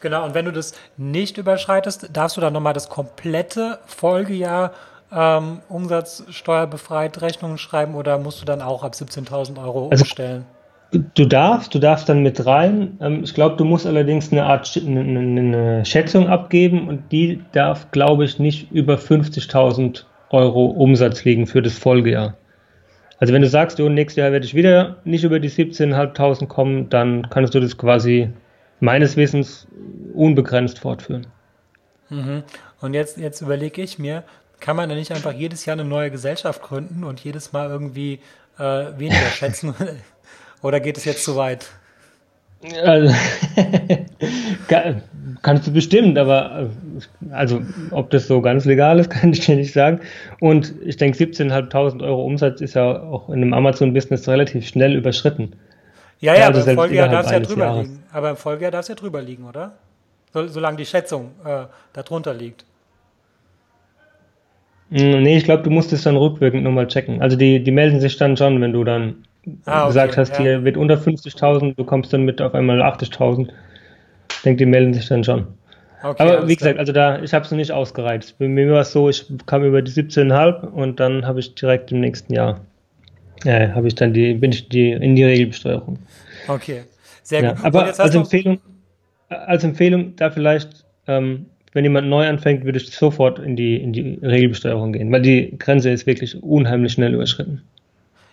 Genau, 0.00 0.24
und 0.24 0.34
wenn 0.34 0.44
du 0.44 0.52
das 0.52 0.74
nicht 0.96 1.38
überschreitest, 1.38 2.10
darfst 2.12 2.36
du 2.36 2.40
dann 2.40 2.52
nochmal 2.52 2.74
das 2.74 2.88
komplette 2.88 3.78
Folgejahr 3.86 4.72
ähm, 5.10 5.60
umsatzsteuerbefreit 5.68 7.20
Rechnungen 7.22 7.58
schreiben 7.58 7.94
oder 7.94 8.18
musst 8.18 8.40
du 8.40 8.44
dann 8.44 8.60
auch 8.60 8.84
ab 8.84 8.92
17.000 8.92 9.60
Euro 9.60 9.88
also, 9.88 10.02
umstellen? 10.02 10.44
Du 11.14 11.26
darfst, 11.26 11.74
du 11.74 11.78
darfst 11.78 12.08
dann 12.08 12.22
mit 12.22 12.44
rein. 12.46 12.98
Ähm, 13.00 13.24
ich 13.24 13.34
glaube, 13.34 13.56
du 13.56 13.64
musst 13.64 13.86
allerdings 13.86 14.30
eine 14.30 14.44
Art 14.44 14.70
eine, 14.76 15.00
eine 15.00 15.84
Schätzung 15.84 16.28
abgeben 16.28 16.86
und 16.88 17.10
die 17.10 17.42
darf, 17.52 17.90
glaube 17.90 18.24
ich, 18.24 18.38
nicht 18.38 18.70
über 18.70 18.94
50.000 18.94 20.04
Euro 20.30 20.66
Umsatz 20.66 21.24
liegen 21.24 21.46
für 21.46 21.62
das 21.62 21.78
Folgejahr. 21.78 22.36
Also 23.18 23.34
wenn 23.34 23.42
du 23.42 23.48
sagst, 23.48 23.80
oh, 23.80 23.88
nächstes 23.88 24.22
Jahr 24.22 24.32
werde 24.32 24.46
ich 24.46 24.54
wieder 24.54 24.98
nicht 25.04 25.24
über 25.24 25.40
die 25.40 25.50
17.500 25.50 26.46
kommen, 26.46 26.88
dann 26.88 27.28
kannst 27.30 27.54
du 27.54 27.60
das 27.60 27.76
quasi 27.76 28.30
meines 28.80 29.16
Wissens 29.16 29.66
unbegrenzt 30.14 30.78
fortführen. 30.78 31.26
Mhm. 32.10 32.44
Und 32.80 32.94
jetzt, 32.94 33.18
jetzt 33.18 33.40
überlege 33.40 33.82
ich 33.82 33.98
mir, 33.98 34.22
kann 34.60 34.76
man 34.76 34.88
denn 34.88 34.98
nicht 34.98 35.12
einfach 35.12 35.32
jedes 35.32 35.66
Jahr 35.66 35.74
eine 35.74 35.84
neue 35.84 36.10
Gesellschaft 36.10 36.62
gründen 36.62 37.04
und 37.04 37.20
jedes 37.20 37.52
Mal 37.52 37.68
irgendwie 37.68 38.20
äh, 38.58 38.62
weniger 38.62 39.30
schätzen? 39.32 39.74
Oder 40.62 40.80
geht 40.80 40.96
es 40.96 41.04
jetzt 41.04 41.24
zu 41.24 41.36
weit? 41.36 41.70
Also, 42.84 43.14
kannst 45.42 45.66
du 45.66 45.72
bestimmt, 45.72 46.18
aber 46.18 46.70
also 47.30 47.62
ob 47.90 48.10
das 48.10 48.26
so 48.26 48.40
ganz 48.40 48.64
legal 48.64 48.98
ist, 48.98 49.10
kann 49.10 49.32
ich 49.32 49.40
dir 49.40 49.56
nicht 49.56 49.72
sagen. 49.72 50.00
Und 50.40 50.74
ich 50.84 50.96
denke, 50.96 51.16
17.500 51.18 52.02
Euro 52.02 52.24
Umsatz 52.24 52.60
ist 52.60 52.74
ja 52.74 53.00
auch 53.02 53.28
in 53.28 53.36
einem 53.36 53.54
Amazon-Business 53.54 54.28
relativ 54.28 54.66
schnell 54.66 54.96
überschritten. 54.96 55.54
Ja, 56.20 56.34
ja, 56.34 56.46
also 56.48 56.62
aber 56.62 56.70
im 56.70 56.76
Folgejahr 56.76 57.08
darf 57.08 57.26
es 57.26 57.32
ja 57.32 57.40
drüber 57.40 57.64
Jahres. 57.64 57.86
liegen. 57.86 58.02
Aber 58.12 58.30
im 58.30 58.36
Folgejahr 58.36 58.70
darf 58.72 58.82
es 58.82 58.88
ja 58.88 58.94
drüber 58.96 59.22
liegen, 59.22 59.44
oder? 59.44 59.72
So, 60.32 60.46
solange 60.48 60.76
die 60.76 60.86
Schätzung 60.86 61.30
äh, 61.44 61.64
darunter 61.92 62.34
liegt. 62.34 62.64
Hm, 64.90 65.22
nee, 65.22 65.36
ich 65.36 65.44
glaube, 65.44 65.62
du 65.62 65.70
musst 65.70 65.92
es 65.92 66.02
dann 66.02 66.16
rückwirkend 66.16 66.64
nochmal 66.64 66.88
checken. 66.88 67.22
Also 67.22 67.36
die, 67.36 67.62
die 67.62 67.70
melden 67.70 68.00
sich 68.00 68.16
dann 68.16 68.36
schon, 68.36 68.60
wenn 68.60 68.72
du 68.72 68.82
dann 68.84 69.27
ah, 69.64 69.82
okay, 69.82 69.88
gesagt 69.88 70.16
hast, 70.16 70.32
ja. 70.34 70.40
hier 70.40 70.64
wird 70.64 70.76
unter 70.76 70.96
50.000, 70.96 71.74
du 71.76 71.84
kommst 71.84 72.12
dann 72.12 72.24
mit 72.24 72.40
auf 72.40 72.54
einmal 72.54 72.82
80.000. 72.82 73.48
Ich 74.30 74.42
denke, 74.42 74.58
die 74.58 74.66
melden 74.66 74.94
sich 74.94 75.08
dann 75.08 75.24
schon. 75.24 75.46
Okay, 76.02 76.22
Aber 76.22 76.48
wie 76.48 76.54
gesagt, 76.54 76.78
also 76.78 76.92
da, 76.92 77.20
ich 77.22 77.34
habe 77.34 77.44
es 77.44 77.50
noch 77.50 77.58
nicht 77.58 77.72
ausgereizt. 77.72 78.38
Bei 78.38 78.46
mir 78.46 78.70
war 78.70 78.82
es 78.82 78.92
so, 78.92 79.08
ich 79.08 79.26
kam 79.46 79.64
über 79.64 79.82
die 79.82 79.90
17,5 79.90 80.66
und 80.68 81.00
dann 81.00 81.26
habe 81.26 81.40
ich 81.40 81.54
direkt 81.54 81.90
im 81.90 82.00
nächsten 82.00 82.32
Jahr, 82.32 82.60
äh, 83.44 83.68
habe 83.70 83.88
ich 83.88 83.96
dann 83.96 84.12
die, 84.12 84.34
bin 84.34 84.52
ich 84.52 84.68
die, 84.68 84.92
in 84.92 85.16
die 85.16 85.24
Regelbesteuerung. 85.24 85.98
Okay, 86.46 86.84
sehr 87.24 87.42
ja, 87.42 87.52
gut. 87.52 87.64
Aber 87.64 87.84
als 87.98 88.14
Empfehlung, 88.14 88.60
als 89.28 89.64
Empfehlung 89.64 90.14
da 90.14 90.30
vielleicht, 90.30 90.84
ähm, 91.08 91.46
wenn 91.72 91.84
jemand 91.84 92.08
neu 92.08 92.26
anfängt, 92.28 92.64
würde 92.64 92.78
ich 92.78 92.90
sofort 92.90 93.40
in 93.40 93.56
die, 93.56 93.76
in 93.76 93.92
die 93.92 94.18
Regelbesteuerung 94.22 94.92
gehen, 94.92 95.10
weil 95.10 95.22
die 95.22 95.58
Grenze 95.58 95.90
ist 95.90 96.06
wirklich 96.06 96.40
unheimlich 96.42 96.92
schnell 96.92 97.14
überschritten. 97.14 97.62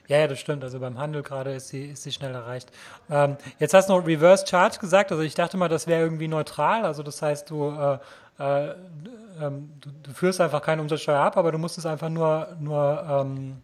Ja, 0.07 0.19
ja, 0.19 0.27
das 0.27 0.39
stimmt. 0.39 0.63
Also 0.63 0.79
beim 0.79 0.97
Handel 0.97 1.23
gerade 1.23 1.51
ist 1.53 1.69
sie, 1.69 1.85
ist 1.85 2.03
sie 2.03 2.11
schnell 2.11 2.33
erreicht. 2.33 2.71
Ähm, 3.09 3.37
jetzt 3.59 3.73
hast 3.73 3.89
du 3.89 3.93
noch 3.93 4.05
Reverse 4.05 4.45
Charge 4.47 4.77
gesagt. 4.79 5.11
Also 5.11 5.23
ich 5.23 5.35
dachte 5.35 5.57
mal, 5.57 5.69
das 5.69 5.87
wäre 5.87 6.01
irgendwie 6.01 6.27
neutral. 6.27 6.85
Also 6.85 7.03
das 7.03 7.21
heißt, 7.21 7.49
du, 7.49 7.69
äh, 7.69 8.43
äh, 8.43 8.73
ähm, 9.41 9.69
du, 9.81 9.89
du, 10.03 10.11
führst 10.11 10.39
einfach 10.41 10.61
keine 10.61 10.81
Umsatzsteuer 10.81 11.19
ab, 11.19 11.37
aber 11.37 11.51
du 11.51 11.57
musst 11.57 11.77
es 11.77 11.85
einfach 11.85 12.09
nur, 12.09 12.49
nur, 12.59 13.05
ähm, 13.09 13.57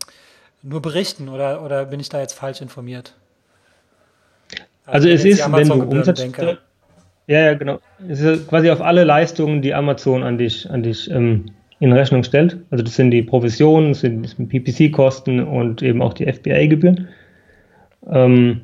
nur 0.63 0.81
berichten. 0.81 1.29
Oder, 1.29 1.61
oder 1.61 1.85
bin 1.85 1.99
ich 1.99 2.09
da 2.09 2.19
jetzt 2.19 2.33
falsch 2.33 2.61
informiert? 2.61 3.13
Also, 4.85 5.07
also 5.07 5.09
es 5.09 5.25
ist, 5.25 5.51
wenn 5.51 5.67
du 5.67 5.83
Umsatzsteuer... 5.83 6.57
Ja, 7.27 7.39
ja, 7.39 7.53
genau. 7.53 7.79
Es 8.09 8.19
ist 8.19 8.49
quasi 8.49 8.69
auf 8.71 8.81
alle 8.81 9.03
Leistungen, 9.03 9.61
die 9.61 9.73
Amazon 9.73 10.23
an 10.23 10.37
dich, 10.37 10.69
an 10.69 10.83
dich 10.83 11.09
ähm, 11.09 11.45
in 11.81 11.91
Rechnung 11.91 12.23
stellt. 12.23 12.57
Also 12.69 12.83
das 12.83 12.95
sind 12.95 13.09
die 13.09 13.23
Provisionen, 13.23 13.89
das 13.89 14.01
sind, 14.01 14.49
PPC-Kosten 14.49 15.43
und 15.43 15.81
eben 15.81 16.01
auch 16.01 16.13
die 16.13 16.31
FBA-Gebühren. 16.31 17.09
Ähm, 18.07 18.61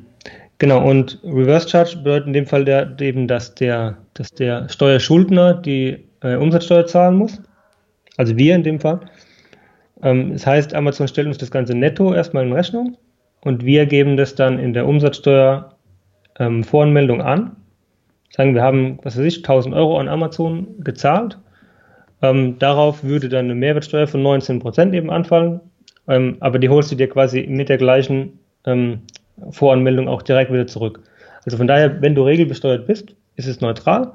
genau, 0.60 0.88
und 0.88 1.20
Reverse 1.24 1.68
Charge 1.68 1.98
bedeutet 1.98 2.28
in 2.28 2.34
dem 2.34 2.46
Fall 2.46 2.64
der, 2.64 2.96
eben, 3.02 3.28
dass 3.28 3.56
der, 3.56 3.98
dass 4.14 4.32
der 4.32 4.70
Steuerschuldner 4.70 5.56
die 5.56 6.06
äh, 6.22 6.36
Umsatzsteuer 6.36 6.86
zahlen 6.86 7.16
muss. 7.16 7.42
Also 8.18 8.38
wir 8.38 8.54
in 8.54 8.64
dem 8.64 8.80
Fall. 8.80 9.00
Ähm, 10.04 10.34
das 10.34 10.46
heißt, 10.46 10.76
Amazon 10.76 11.08
stellt 11.08 11.28
uns 11.28 11.40
das 11.40 11.50
ganze 11.50 11.74
netto 11.74 12.14
erstmal 12.14 12.46
in 12.46 12.54
Rechnung 12.54 12.98
und 13.42 13.66
wir 13.66 13.88
geben 13.88 14.16
das 14.16 14.36
dann 14.36 14.60
in 14.60 14.74
der 14.74 14.86
Umsatzsteuer 14.86 15.76
ähm, 16.38 16.64
Voranmeldung 16.64 17.24
an. 17.24 17.56
Sagen, 18.30 18.54
wir 18.54 18.62
haben, 18.62 19.00
was 19.02 19.18
weiß 19.18 19.26
ich, 19.26 19.38
1000 19.38 19.74
Euro 19.74 19.98
an 19.98 20.08
Amazon 20.08 20.68
gezahlt 20.84 21.40
ähm, 22.22 22.58
darauf 22.60 23.04
würde 23.04 23.30
dann 23.30 23.46
eine 23.46 23.56
Mehrwertsteuer 23.56 24.08
von 24.08 24.24
19% 24.24 24.94
eben 24.94 25.10
anfallen, 25.10 25.60
ähm, 26.08 26.38
aber 26.40 26.60
die 26.60 26.70
holst 26.70 26.92
du 26.92 26.96
dir 26.96 27.10
quasi 27.10 27.46
mit 27.48 27.70
der 27.70 27.78
gleichen 27.78 28.40
ähm, 28.66 29.02
Voranmeldung 29.52 30.08
auch 30.08 30.22
direkt 30.22 30.52
wieder 30.52 30.68
zurück. 30.68 31.02
Also 31.46 31.58
von 31.58 31.68
daher, 31.68 32.02
wenn 32.02 32.16
du 32.16 32.24
regelbesteuert 32.24 32.88
bist, 32.88 33.16
ist 33.36 33.48
es 33.48 33.62
neutral. 33.62 34.14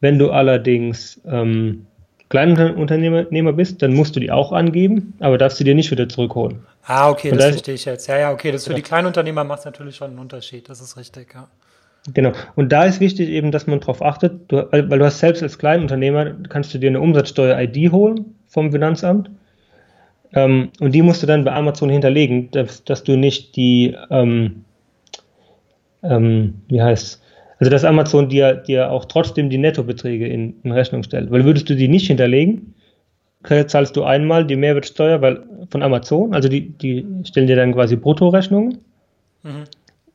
Wenn 0.00 0.18
du 0.18 0.30
allerdings 0.30 1.20
ähm, 1.26 1.86
Kleinunternehmer 2.28 3.52
bist, 3.52 3.82
dann 3.82 3.94
musst 3.94 4.16
du 4.16 4.20
die 4.20 4.30
auch 4.30 4.52
angeben, 4.52 5.14
aber 5.20 5.38
darfst 5.38 5.60
du 5.60 5.64
dir 5.64 5.74
nicht 5.74 5.90
wieder 5.90 6.08
zurückholen. 6.08 6.64
Ah, 6.84 7.10
okay, 7.10 7.30
das 7.30 7.44
verstehe 7.44 7.74
ich 7.74 7.84
jetzt. 7.84 8.06
Ja, 8.08 8.18
ja, 8.18 8.32
okay, 8.32 8.52
das 8.52 8.64
für 8.64 8.70
ja. 8.70 8.76
die 8.76 8.82
Kleinunternehmer 8.82 9.44
macht 9.44 9.60
es 9.60 9.64
natürlich 9.64 9.96
schon 9.96 10.10
einen 10.10 10.18
Unterschied, 10.18 10.68
das 10.68 10.80
ist 10.80 10.96
richtig, 10.96 11.34
ja. 11.34 11.48
Genau. 12.14 12.32
Und 12.54 12.70
da 12.70 12.84
ist 12.84 13.00
wichtig 13.00 13.28
eben, 13.28 13.50
dass 13.50 13.66
man 13.66 13.80
darauf 13.80 14.02
achtet, 14.02 14.40
du, 14.48 14.68
weil 14.70 14.98
du 14.98 15.04
hast 15.04 15.18
selbst 15.18 15.42
als 15.42 15.58
Kleinunternehmer, 15.58 16.34
kannst 16.48 16.72
du 16.72 16.78
dir 16.78 16.88
eine 16.88 17.00
Umsatzsteuer-ID 17.00 17.90
holen 17.90 18.36
vom 18.46 18.70
Finanzamt. 18.70 19.30
Ähm, 20.32 20.70
und 20.80 20.92
die 20.94 21.02
musst 21.02 21.22
du 21.22 21.26
dann 21.26 21.44
bei 21.44 21.52
Amazon 21.52 21.90
hinterlegen, 21.90 22.50
dass, 22.52 22.84
dass 22.84 23.02
du 23.02 23.16
nicht 23.16 23.56
die, 23.56 23.96
ähm, 24.10 24.64
ähm, 26.02 26.54
wie 26.68 26.80
heißt 26.80 27.22
also 27.58 27.70
dass 27.70 27.84
Amazon 27.84 28.28
dir, 28.28 28.54
dir 28.54 28.90
auch 28.90 29.06
trotzdem 29.06 29.48
die 29.48 29.58
Nettobeträge 29.58 30.26
in, 30.26 30.54
in 30.62 30.72
Rechnung 30.72 31.02
stellt. 31.02 31.30
Weil 31.30 31.44
würdest 31.44 31.68
du 31.70 31.74
die 31.74 31.88
nicht 31.88 32.06
hinterlegen, 32.06 32.74
zahlst 33.42 33.96
du 33.96 34.02
einmal 34.02 34.44
die 34.44 34.56
Mehrwertsteuer 34.56 35.22
weil, 35.22 35.42
von 35.70 35.82
Amazon, 35.82 36.34
also 36.34 36.48
die, 36.48 36.70
die 36.70 37.06
stellen 37.24 37.46
dir 37.46 37.56
dann 37.56 37.72
quasi 37.72 37.96
Bruttorechnungen 37.96 38.78
mhm. 39.42 39.64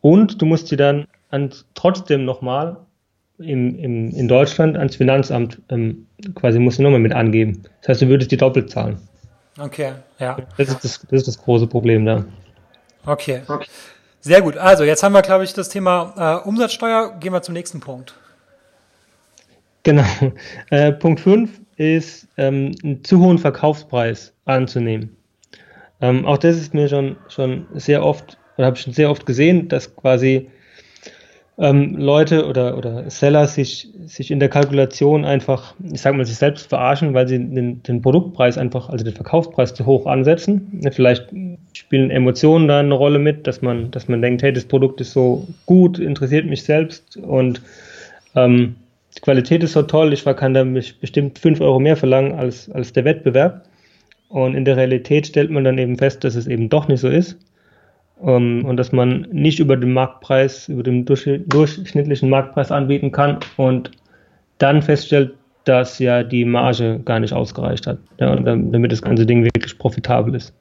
und 0.01 0.41
du 0.41 0.45
musst 0.45 0.67
sie 0.67 0.75
dann 0.75 1.07
ans, 1.31 1.65
trotzdem 1.73 2.25
nochmal 2.25 2.77
im, 3.39 3.77
im, 3.79 4.09
in 4.11 4.27
Deutschland 4.27 4.77
ans 4.77 4.95
Finanzamt 4.95 5.61
ähm, 5.69 6.07
quasi 6.35 6.59
musst 6.59 6.79
du 6.79 6.83
nochmal 6.83 6.99
mit 6.99 7.13
angeben. 7.13 7.63
Das 7.81 7.89
heißt, 7.89 8.01
du 8.03 8.07
würdest 8.07 8.31
die 8.31 8.37
doppelt 8.37 8.69
zahlen. 8.69 8.97
Okay, 9.59 9.93
ja. 10.19 10.37
Das 10.57 10.69
ist 10.69 10.83
das, 10.83 10.99
das, 11.01 11.11
ist 11.11 11.27
das 11.27 11.37
große 11.37 11.67
Problem 11.67 12.05
da. 12.05 12.25
Okay. 13.05 13.41
okay. 13.47 13.67
Sehr 14.21 14.41
gut. 14.41 14.55
Also, 14.57 14.83
jetzt 14.83 15.01
haben 15.01 15.13
wir, 15.13 15.23
glaube 15.23 15.43
ich, 15.43 15.53
das 15.53 15.69
Thema 15.69 16.41
äh, 16.43 16.47
Umsatzsteuer. 16.47 17.17
Gehen 17.19 17.33
wir 17.33 17.41
zum 17.41 17.53
nächsten 17.53 17.79
Punkt. 17.79 18.13
Genau. 19.83 20.05
Äh, 20.69 20.91
Punkt 20.93 21.19
5 21.19 21.49
ist, 21.75 22.27
ähm, 22.37 22.75
einen 22.83 23.03
zu 23.03 23.19
hohen 23.19 23.39
Verkaufspreis 23.39 24.33
anzunehmen. 24.45 25.17
Ähm, 25.99 26.25
auch 26.25 26.37
das 26.37 26.55
ist 26.55 26.73
mir 26.73 26.87
schon, 26.87 27.17
schon 27.27 27.67
sehr 27.73 28.05
oft, 28.05 28.37
oder 28.57 28.67
habe 28.67 28.77
ich 28.77 28.83
schon 28.83 28.93
sehr 28.93 29.09
oft 29.09 29.25
gesehen, 29.25 29.67
dass 29.67 29.95
quasi 29.95 30.49
ähm, 31.57 31.95
Leute 31.97 32.47
oder, 32.47 32.77
oder 32.77 33.09
Seller 33.09 33.47
sich, 33.47 33.89
sich 34.05 34.31
in 34.31 34.39
der 34.39 34.49
Kalkulation 34.49 35.25
einfach, 35.25 35.75
ich 35.91 36.01
sage 36.01 36.17
mal, 36.17 36.25
sich 36.25 36.37
selbst 36.37 36.69
verarschen, 36.69 37.13
weil 37.13 37.27
sie 37.27 37.37
den, 37.37 37.83
den 37.83 38.01
Produktpreis 38.01 38.57
einfach, 38.57 38.89
also 38.89 39.03
den 39.03 39.13
Verkaufspreis 39.13 39.73
zu 39.73 39.85
hoch 39.85 40.05
ansetzen. 40.05 40.81
Vielleicht 40.91 41.27
spielen 41.73 42.09
Emotionen 42.09 42.67
da 42.67 42.79
eine 42.79 42.93
Rolle 42.93 43.19
mit, 43.19 43.47
dass 43.47 43.61
man, 43.61 43.91
dass 43.91 44.07
man 44.07 44.21
denkt, 44.21 44.43
hey, 44.43 44.53
das 44.53 44.65
Produkt 44.65 45.01
ist 45.01 45.11
so 45.11 45.47
gut, 45.65 45.99
interessiert 45.99 46.45
mich 46.45 46.63
selbst 46.63 47.17
und 47.17 47.61
ähm, 48.35 48.75
die 49.15 49.21
Qualität 49.21 49.61
ist 49.61 49.73
so 49.73 49.81
toll, 49.81 50.13
ich 50.13 50.23
kann 50.23 50.53
da 50.53 50.63
bestimmt 50.63 51.37
5 51.37 51.59
Euro 51.59 51.79
mehr 51.79 51.97
verlangen 51.97 52.31
als, 52.31 52.71
als 52.71 52.93
der 52.93 53.03
Wettbewerb. 53.03 53.65
Und 54.29 54.55
in 54.55 54.63
der 54.63 54.77
Realität 54.77 55.27
stellt 55.27 55.51
man 55.51 55.65
dann 55.65 55.77
eben 55.77 55.97
fest, 55.97 56.23
dass 56.23 56.35
es 56.35 56.47
eben 56.47 56.69
doch 56.69 56.87
nicht 56.87 57.01
so 57.01 57.09
ist 57.09 57.37
ähm, 58.23 58.65
und 58.65 58.77
dass 58.77 58.91
man 58.91 59.27
nicht 59.31 59.59
über 59.59 59.77
den 59.77 59.93
Marktpreis, 59.93 60.69
über 60.69 60.83
den 60.83 61.05
durchschnittlichen 61.05 62.29
Marktpreis 62.29 62.71
anbieten 62.71 63.11
kann 63.11 63.37
und 63.57 63.91
dann 64.57 64.81
feststellt, 64.81 65.33
dass 65.63 65.99
ja 65.99 66.23
die 66.23 66.45
Marge 66.45 67.01
gar 67.05 67.19
nicht 67.19 67.33
ausgereicht 67.33 67.87
hat, 67.87 67.99
ja, 68.19 68.35
damit 68.35 68.91
das 68.91 69.01
ganze 69.01 69.25
Ding 69.25 69.43
wirklich 69.43 69.77
profitabel 69.77 70.35
ist. 70.35 70.53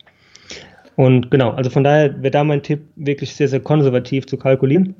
Und 0.96 1.30
genau, 1.30 1.52
also 1.52 1.70
von 1.70 1.84
daher 1.84 2.22
wäre 2.22 2.30
da 2.30 2.44
mein 2.44 2.62
Tipp, 2.62 2.82
wirklich 2.96 3.34
sehr, 3.34 3.48
sehr 3.48 3.60
konservativ 3.60 4.26
zu 4.26 4.36
kalkulieren, 4.36 4.94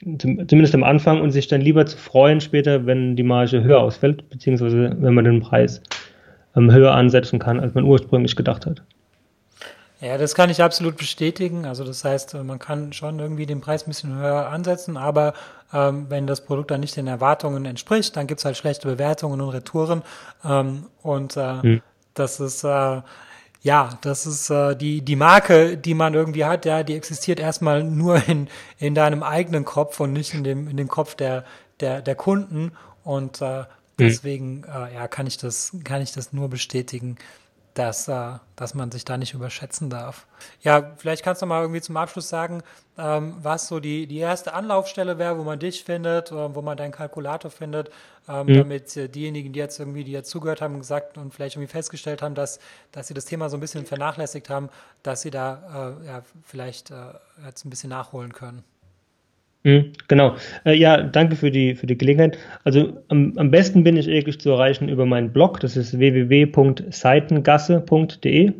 zumindest 0.00 0.74
am 0.74 0.84
Anfang 0.84 1.20
und 1.20 1.30
sich 1.32 1.48
dann 1.48 1.60
lieber 1.60 1.84
zu 1.84 1.98
freuen 1.98 2.40
später, 2.40 2.86
wenn 2.86 3.16
die 3.16 3.22
Marge 3.22 3.62
höher 3.62 3.80
ausfällt, 3.80 4.28
beziehungsweise 4.30 4.96
wenn 4.98 5.14
man 5.14 5.24
den 5.24 5.40
Preis 5.40 5.82
ähm, 6.56 6.72
höher 6.72 6.94
ansetzen 6.94 7.38
kann, 7.38 7.60
als 7.60 7.74
man 7.74 7.84
ursprünglich 7.84 8.36
gedacht 8.36 8.64
hat. 8.66 8.82
Ja, 10.00 10.18
das 10.18 10.34
kann 10.34 10.50
ich 10.50 10.62
absolut 10.62 10.96
bestätigen. 10.96 11.64
Also 11.64 11.82
das 11.82 12.04
heißt, 12.04 12.34
man 12.34 12.58
kann 12.58 12.92
schon 12.92 13.18
irgendwie 13.18 13.46
den 13.46 13.60
Preis 13.60 13.84
ein 13.84 13.90
bisschen 13.90 14.16
höher 14.16 14.48
ansetzen, 14.48 14.96
aber 14.96 15.32
ähm, 15.72 16.06
wenn 16.10 16.26
das 16.26 16.42
Produkt 16.42 16.70
dann 16.70 16.80
nicht 16.80 16.96
den 16.96 17.06
Erwartungen 17.06 17.64
entspricht, 17.64 18.14
dann 18.16 18.26
gibt's 18.26 18.44
halt 18.44 18.56
schlechte 18.56 18.88
Bewertungen 18.88 19.40
und 19.40 19.48
Retouren. 19.50 20.02
Ähm, 20.44 20.86
und 21.02 21.36
äh, 21.36 21.62
hm. 21.62 21.82
das 22.14 22.40
ist 22.40 22.62
äh, 22.64 23.00
ja, 23.62 23.98
das 24.02 24.26
ist 24.26 24.50
äh, 24.50 24.76
die, 24.76 25.00
die 25.00 25.16
Marke, 25.16 25.76
die 25.76 25.94
man 25.94 26.14
irgendwie 26.14 26.44
hat, 26.44 26.66
ja, 26.66 26.82
die 26.82 26.94
existiert 26.94 27.40
erstmal 27.40 27.82
nur 27.82 28.22
in, 28.28 28.48
in 28.78 28.94
deinem 28.94 29.22
eigenen 29.22 29.64
Kopf 29.64 29.98
und 29.98 30.12
nicht 30.12 30.34
in 30.34 30.44
dem, 30.44 30.68
in 30.68 30.76
dem 30.76 30.88
Kopf 30.88 31.14
der, 31.16 31.44
der, 31.80 32.02
der 32.02 32.14
Kunden. 32.14 32.72
Und 33.02 33.40
äh, 33.40 33.60
hm. 33.60 33.66
deswegen 33.98 34.64
äh, 34.64 34.94
ja, 34.94 35.08
kann 35.08 35.26
ich 35.26 35.38
das, 35.38 35.72
kann 35.84 36.02
ich 36.02 36.12
das 36.12 36.32
nur 36.32 36.48
bestätigen 36.48 37.16
dass, 37.78 38.08
äh, 38.08 38.38
dass 38.56 38.74
man 38.74 38.90
sich 38.90 39.04
da 39.04 39.18
nicht 39.18 39.34
überschätzen 39.34 39.90
darf. 39.90 40.26
Ja, 40.62 40.92
vielleicht 40.96 41.22
kannst 41.22 41.42
du 41.42 41.46
mal 41.46 41.60
irgendwie 41.60 41.82
zum 41.82 41.96
Abschluss 41.98 42.28
sagen, 42.28 42.62
ähm, 42.96 43.34
was 43.42 43.68
so 43.68 43.80
die, 43.80 44.06
die 44.06 44.18
erste 44.18 44.54
Anlaufstelle 44.54 45.18
wäre, 45.18 45.38
wo 45.38 45.44
man 45.44 45.58
dich 45.58 45.84
findet, 45.84 46.32
äh, 46.32 46.54
wo 46.54 46.62
man 46.62 46.78
deinen 46.78 46.92
Kalkulator 46.92 47.50
findet, 47.50 47.90
ähm, 48.28 48.46
mhm. 48.46 48.54
damit 48.56 48.96
äh, 48.96 49.08
diejenigen, 49.08 49.52
die 49.52 49.58
jetzt 49.58 49.78
irgendwie, 49.78 50.04
die 50.04 50.12
jetzt 50.12 50.30
zugehört 50.30 50.62
haben, 50.62 50.78
gesagt 50.78 51.18
und 51.18 51.34
vielleicht 51.34 51.56
irgendwie 51.56 51.70
festgestellt 51.70 52.22
haben, 52.22 52.34
dass, 52.34 52.60
dass 52.92 53.08
sie 53.08 53.14
das 53.14 53.26
Thema 53.26 53.50
so 53.50 53.58
ein 53.58 53.60
bisschen 53.60 53.84
vernachlässigt 53.84 54.48
haben, 54.48 54.70
dass 55.02 55.20
sie 55.20 55.30
da 55.30 55.98
äh, 56.02 56.06
ja, 56.06 56.22
vielleicht 56.44 56.90
äh, 56.90 56.94
jetzt 57.44 57.66
ein 57.66 57.70
bisschen 57.70 57.90
nachholen 57.90 58.32
können. 58.32 58.64
Mhm, 59.66 59.92
genau. 60.06 60.36
Äh, 60.64 60.74
ja, 60.74 61.02
danke 61.02 61.34
für 61.34 61.50
die, 61.50 61.74
für 61.74 61.88
die 61.88 61.98
Gelegenheit. 61.98 62.38
Also 62.62 62.92
am, 63.08 63.32
am 63.34 63.50
besten 63.50 63.82
bin 63.82 63.96
ich 63.96 64.08
eigentlich 64.08 64.38
zu 64.38 64.50
erreichen 64.50 64.88
über 64.88 65.06
meinen 65.06 65.32
Blog. 65.32 65.58
Das 65.58 65.76
ist 65.76 65.98
www.seitengasse.de. 65.98 68.52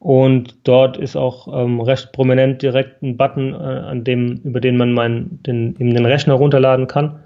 Und 0.00 0.56
dort 0.64 0.96
ist 0.96 1.14
auch 1.14 1.46
ähm, 1.56 1.80
recht 1.80 2.10
prominent 2.10 2.62
direkt 2.62 3.00
ein 3.00 3.16
Button, 3.16 3.54
äh, 3.54 3.58
an 3.58 4.02
dem, 4.02 4.40
über 4.42 4.60
den 4.60 4.76
man 4.76 4.92
meinen, 4.92 5.40
den, 5.44 5.76
eben 5.78 5.94
den 5.94 6.04
Rechner 6.04 6.34
runterladen 6.34 6.88
kann. 6.88 7.20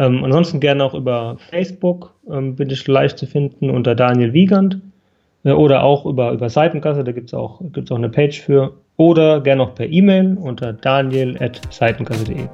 Ähm, 0.00 0.24
ansonsten 0.24 0.58
gerne 0.58 0.82
auch 0.82 0.94
über 0.94 1.36
Facebook 1.50 2.12
ähm, 2.28 2.56
bin 2.56 2.70
ich 2.70 2.84
leicht 2.88 3.18
zu 3.18 3.26
finden 3.26 3.70
unter 3.70 3.94
Daniel 3.94 4.32
Wiegand. 4.32 4.80
Äh, 5.44 5.52
oder 5.52 5.84
auch 5.84 6.06
über, 6.06 6.32
über 6.32 6.50
Seitengasse, 6.50 7.04
da 7.04 7.12
gibt 7.12 7.28
es 7.28 7.34
auch, 7.34 7.60
gibt's 7.72 7.92
auch 7.92 7.98
eine 7.98 8.08
Page 8.08 8.40
für 8.40 8.72
oder 9.02 9.40
gerne 9.40 9.62
auch 9.62 9.74
per 9.74 9.90
E-Mail 9.90 10.36
unter 10.38 10.72
daniel.seitenkasse.de. 10.72 12.48